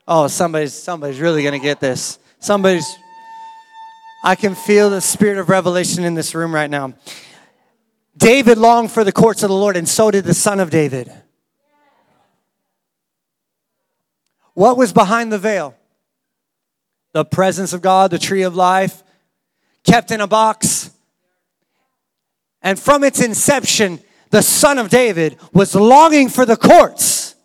Oh, 0.08 0.28
somebody's 0.28 0.74
somebody's 0.74 1.20
really 1.20 1.44
gonna 1.44 1.60
get 1.60 1.80
this. 1.80 2.20
Somebody's 2.39 2.98
I 4.24 4.36
can 4.36 4.56
feel 4.56 4.89
the 4.89 5.02
spirit 5.02 5.38
of 5.38 5.50
revelation 5.50 6.04
in 6.04 6.13
this 6.13 6.34
room 6.34 6.54
right 6.54 6.70
now. 6.70 6.94
David 8.16 8.58
longed 8.58 8.92
for 8.92 9.04
the 9.04 9.12
courts 9.12 9.44
of 9.44 9.50
the 9.50 9.56
Lord, 9.56 9.76
and 9.76 9.88
so 9.88 10.12
did 10.12 10.24
the 10.24 10.34
son 10.34 10.60
of 10.60 10.70
David. 10.70 11.12
What 14.54 14.78
was 14.78 14.94
behind 14.94 15.32
the 15.32 15.39
veil? 15.39 15.76
The 17.12 17.26
presence 17.26 17.74
of 17.74 17.82
God, 17.82 18.12
the 18.12 18.20
tree 18.20 18.44
of 18.44 18.56
life, 18.56 19.04
kept 19.84 20.12
in 20.12 20.22
a 20.22 20.28
box. 20.28 20.91
And 22.62 22.80
from 22.80 23.04
its 23.04 23.22
inception, 23.22 24.00
the 24.30 24.41
son 24.41 24.78
of 24.78 24.89
David 24.89 25.38
was 25.54 25.76
longing 25.76 26.30
for 26.30 26.46
the 26.46 26.58
courts. 26.58 27.36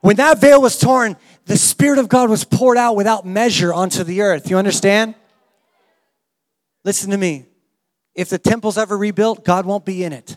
When 0.00 0.16
that 0.16 0.40
veil 0.40 0.62
was 0.62 0.78
torn, 0.78 1.16
the 1.46 1.56
Spirit 1.56 1.98
of 1.98 2.08
God 2.08 2.30
was 2.30 2.44
poured 2.44 2.78
out 2.78 2.96
without 2.96 3.26
measure 3.26 3.72
onto 3.72 4.04
the 4.04 4.22
earth. 4.22 4.48
You 4.48 4.56
understand? 4.56 5.14
Listen 6.84 7.10
to 7.10 7.16
me. 7.16 7.46
If 8.14 8.28
the 8.28 8.38
temple's 8.38 8.78
ever 8.78 8.96
rebuilt, 8.96 9.44
God 9.44 9.66
won't 9.66 9.84
be 9.84 10.04
in 10.04 10.12
it. 10.12 10.36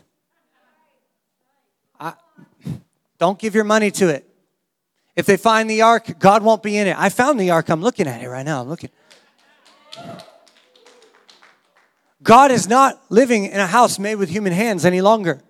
I, 1.98 2.14
don't 3.18 3.38
give 3.38 3.54
your 3.54 3.64
money 3.64 3.90
to 3.92 4.08
it. 4.08 4.28
If 5.16 5.26
they 5.26 5.36
find 5.36 5.70
the 5.70 5.82
ark, 5.82 6.18
God 6.18 6.42
won't 6.42 6.62
be 6.62 6.76
in 6.76 6.86
it. 6.86 6.96
I 6.98 7.08
found 7.08 7.38
the 7.38 7.50
ark. 7.50 7.68
I'm 7.68 7.82
looking 7.82 8.06
at 8.06 8.22
it 8.22 8.28
right 8.28 8.44
now. 8.44 8.62
I'm 8.62 8.68
looking. 8.68 8.90
God 12.22 12.50
is 12.50 12.68
not 12.68 13.00
living 13.10 13.44
in 13.44 13.60
a 13.60 13.66
house 13.66 13.98
made 13.98 14.16
with 14.16 14.30
human 14.30 14.52
hands 14.52 14.84
any 14.84 15.00
longer. 15.00 15.42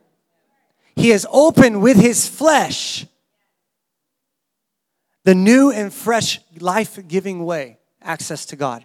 He 0.97 1.11
has 1.11 1.25
opened 1.31 1.83
with 1.83 1.97
his 1.97 2.29
flesh 2.29 3.07
the 5.25 5.35
new 5.35 5.71
and 5.71 5.93
fresh 5.93 6.41
life 6.61 6.99
giving 7.09 7.45
way, 7.45 7.79
access 8.03 8.45
to 8.47 8.57
God. 8.57 8.85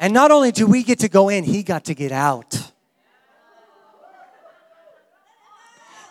And 0.00 0.12
not 0.12 0.30
only 0.30 0.52
do 0.52 0.66
we 0.66 0.82
get 0.82 1.00
to 1.00 1.08
go 1.08 1.28
in, 1.28 1.44
he 1.44 1.62
got 1.62 1.84
to 1.84 1.94
get 1.94 2.12
out. 2.12 2.72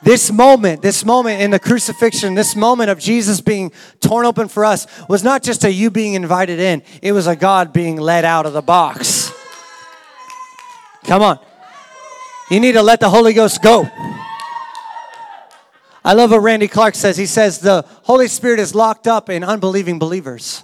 This 0.04 0.32
moment, 0.32 0.82
this 0.82 1.04
moment 1.04 1.42
in 1.42 1.50
the 1.50 1.60
crucifixion, 1.60 2.36
this 2.36 2.56
moment 2.56 2.90
of 2.90 3.00
Jesus 3.00 3.42
being 3.42 3.72
torn 4.00 4.26
open 4.26 4.48
for 4.48 4.64
us 4.64 4.86
was 5.10 5.24
not 5.24 5.42
just 5.42 5.64
a 5.64 5.72
you 5.72 5.90
being 5.90 6.14
invited 6.14 6.60
in, 6.60 6.84
it 7.02 7.14
was 7.14 7.26
a 7.26 7.36
God 7.36 7.74
being 7.74 7.98
let 7.98 8.24
out 8.24 8.46
of 8.46 8.54
the 8.54 8.62
box. 8.62 9.32
Come 11.06 11.24
on. 11.24 11.40
You 12.52 12.60
need 12.60 12.74
to 12.74 12.84
let 12.84 13.00
the 13.00 13.10
Holy 13.10 13.34
Ghost 13.34 13.62
go. 13.64 13.90
I 16.06 16.14
love 16.14 16.32
what 16.32 16.40
Randy 16.40 16.68
Clark 16.68 16.96
says. 16.96 17.18
He 17.18 17.26
says 17.26 17.60
the 17.60 17.84
Holy 18.04 18.28
Spirit 18.28 18.60
is 18.60 18.74
locked 18.76 19.08
up 19.08 19.30
in 19.30 19.44
unbelieving 19.44 20.00
believers. 20.00 20.64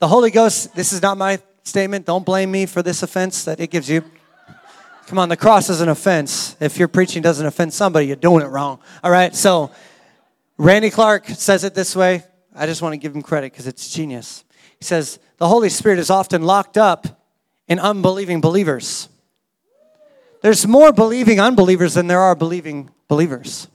The 0.00 0.08
Holy 0.08 0.30
Ghost, 0.30 0.74
this 0.74 0.92
is 0.92 1.00
not 1.00 1.16
my 1.16 1.38
statement. 1.62 2.04
Don't 2.04 2.26
blame 2.26 2.50
me 2.50 2.66
for 2.66 2.82
this 2.82 3.02
offense 3.02 3.44
that 3.44 3.60
it 3.60 3.70
gives 3.70 3.88
you. 3.88 4.04
Come 5.06 5.18
on, 5.18 5.28
the 5.28 5.36
cross 5.36 5.68
is 5.68 5.82
an 5.82 5.90
offense. 5.90 6.56
If 6.60 6.78
your 6.78 6.88
preaching 6.88 7.20
doesn't 7.20 7.44
offend 7.44 7.74
somebody, 7.74 8.06
you're 8.06 8.16
doing 8.16 8.42
it 8.42 8.48
wrong. 8.48 8.78
All 9.02 9.10
right, 9.10 9.34
so 9.34 9.70
Randy 10.56 10.88
Clark 10.88 11.26
says 11.28 11.62
it 11.62 11.74
this 11.74 11.94
way. 11.94 12.22
I 12.54 12.64
just 12.64 12.80
want 12.80 12.94
to 12.94 12.96
give 12.96 13.14
him 13.14 13.20
credit 13.20 13.52
because 13.52 13.66
it's 13.66 13.92
genius. 13.92 14.44
He 14.78 14.84
says, 14.84 15.18
The 15.36 15.48
Holy 15.48 15.68
Spirit 15.68 15.98
is 15.98 16.08
often 16.08 16.42
locked 16.42 16.78
up 16.78 17.20
in 17.68 17.78
unbelieving 17.78 18.40
believers. 18.40 19.10
There's 20.40 20.66
more 20.66 20.92
believing 20.92 21.38
unbelievers 21.38 21.94
than 21.94 22.06
there 22.06 22.20
are 22.20 22.34
believing 22.34 22.90
believers. 23.06 23.68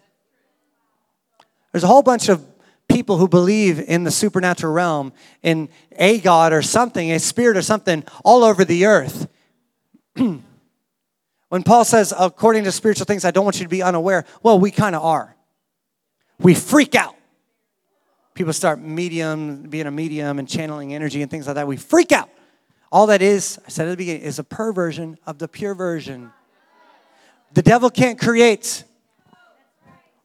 There's 1.71 1.83
a 1.83 1.87
whole 1.87 2.03
bunch 2.03 2.29
of 2.29 2.43
people 2.87 3.17
who 3.17 3.27
believe 3.27 3.79
in 3.79 4.03
the 4.03 4.11
supernatural 4.11 4.73
realm, 4.73 5.13
in 5.43 5.69
a 5.91 6.19
God 6.19 6.53
or 6.53 6.63
something, 6.63 7.11
a 7.11 7.19
spirit 7.19 7.55
or 7.55 7.61
something, 7.61 8.03
all 8.23 8.43
over 8.43 8.65
the 8.65 8.87
earth. 8.87 9.27
when 11.49 11.63
Paul 11.63 11.83
says, 11.83 12.13
according 12.17 12.63
to 12.63 12.71
spiritual 12.71 13.05
things, 13.05 13.25
I 13.25 13.31
don't 13.31 13.43
want 13.43 13.59
you 13.59 13.65
to 13.65 13.69
be 13.69 13.81
unaware, 13.81 14.25
well, 14.41 14.59
we 14.59 14.71
kind 14.71 14.95
of 14.95 15.03
are. 15.03 15.35
We 16.39 16.53
freak 16.53 16.95
out. 16.95 17.15
People 18.35 18.53
start 18.53 18.79
medium, 18.79 19.63
being 19.63 19.87
a 19.87 19.91
medium 19.91 20.39
and 20.39 20.47
channeling 20.47 20.93
energy 20.93 21.21
and 21.21 21.29
things 21.29 21.47
like 21.47 21.55
that. 21.55 21.67
We 21.67 21.75
freak 21.75 22.11
out. 22.11 22.29
All 22.91 23.07
that 23.07 23.21
is, 23.21 23.59
I 23.65 23.69
said 23.69 23.87
at 23.87 23.91
the 23.91 23.97
beginning, 23.97 24.21
is 24.21 24.39
a 24.39 24.43
perversion 24.43 25.17
of 25.25 25.39
the 25.39 25.47
pure 25.47 25.75
version. 25.75 26.31
The 27.53 27.61
devil 27.61 27.89
can't 27.89 28.19
create. 28.19 28.83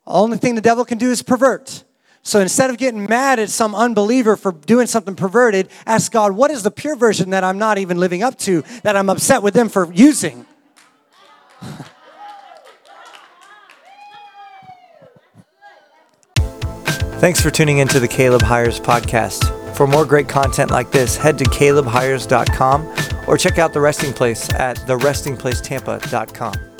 Only 0.07 0.37
thing 0.37 0.55
the 0.55 0.61
devil 0.61 0.85
can 0.85 0.99
do 0.99 1.11
is 1.11 1.23
pervert. 1.23 1.85
So 2.23 2.41
instead 2.41 2.71
of 2.71 2.79
getting 2.79 3.07
mad 3.07 3.39
at 3.39 3.51
some 3.51 3.75
unbeliever 3.75 4.37
for 4.37 4.53
doing 4.53 4.87
something 4.87 5.15
perverted, 5.15 5.69
ask 5.85 6.13
God, 6.13 6.33
what 6.33 6.51
is 6.51 6.63
the 6.63 6.71
pure 6.71 6.97
version 6.97 7.31
that 7.31 7.45
I'm 7.45 7.59
not 7.59 7.79
even 7.79 7.99
living 7.99 8.23
up 8.23 8.39
to, 8.41 8.63
that 8.83 8.97
I'm 8.97 9.11
upset 9.11 9.43
with 9.43 9.55
them 9.55 9.69
for 9.69 9.93
using? 9.93 10.47
Thanks 17.25 17.41
for 17.41 17.51
tuning 17.51 17.79
into 17.79 18.01
the 18.01 18.09
Caleb 18.09 18.43
Hyers 18.43 18.79
podcast. 18.79 19.51
For 19.75 19.87
more 19.87 20.05
great 20.05 20.29
content 20.29 20.71
like 20.71 20.93
this, 20.93 21.17
head 21.17 21.39
to 21.39 21.45
calebhyers.com 21.45 22.95
or 23.27 23.39
check 23.39 23.59
out 23.59 23.73
The 23.73 23.81
Resting 23.81 24.13
Place 24.13 24.51
at 24.51 24.77
therestingplacetampa.com. 24.79 26.74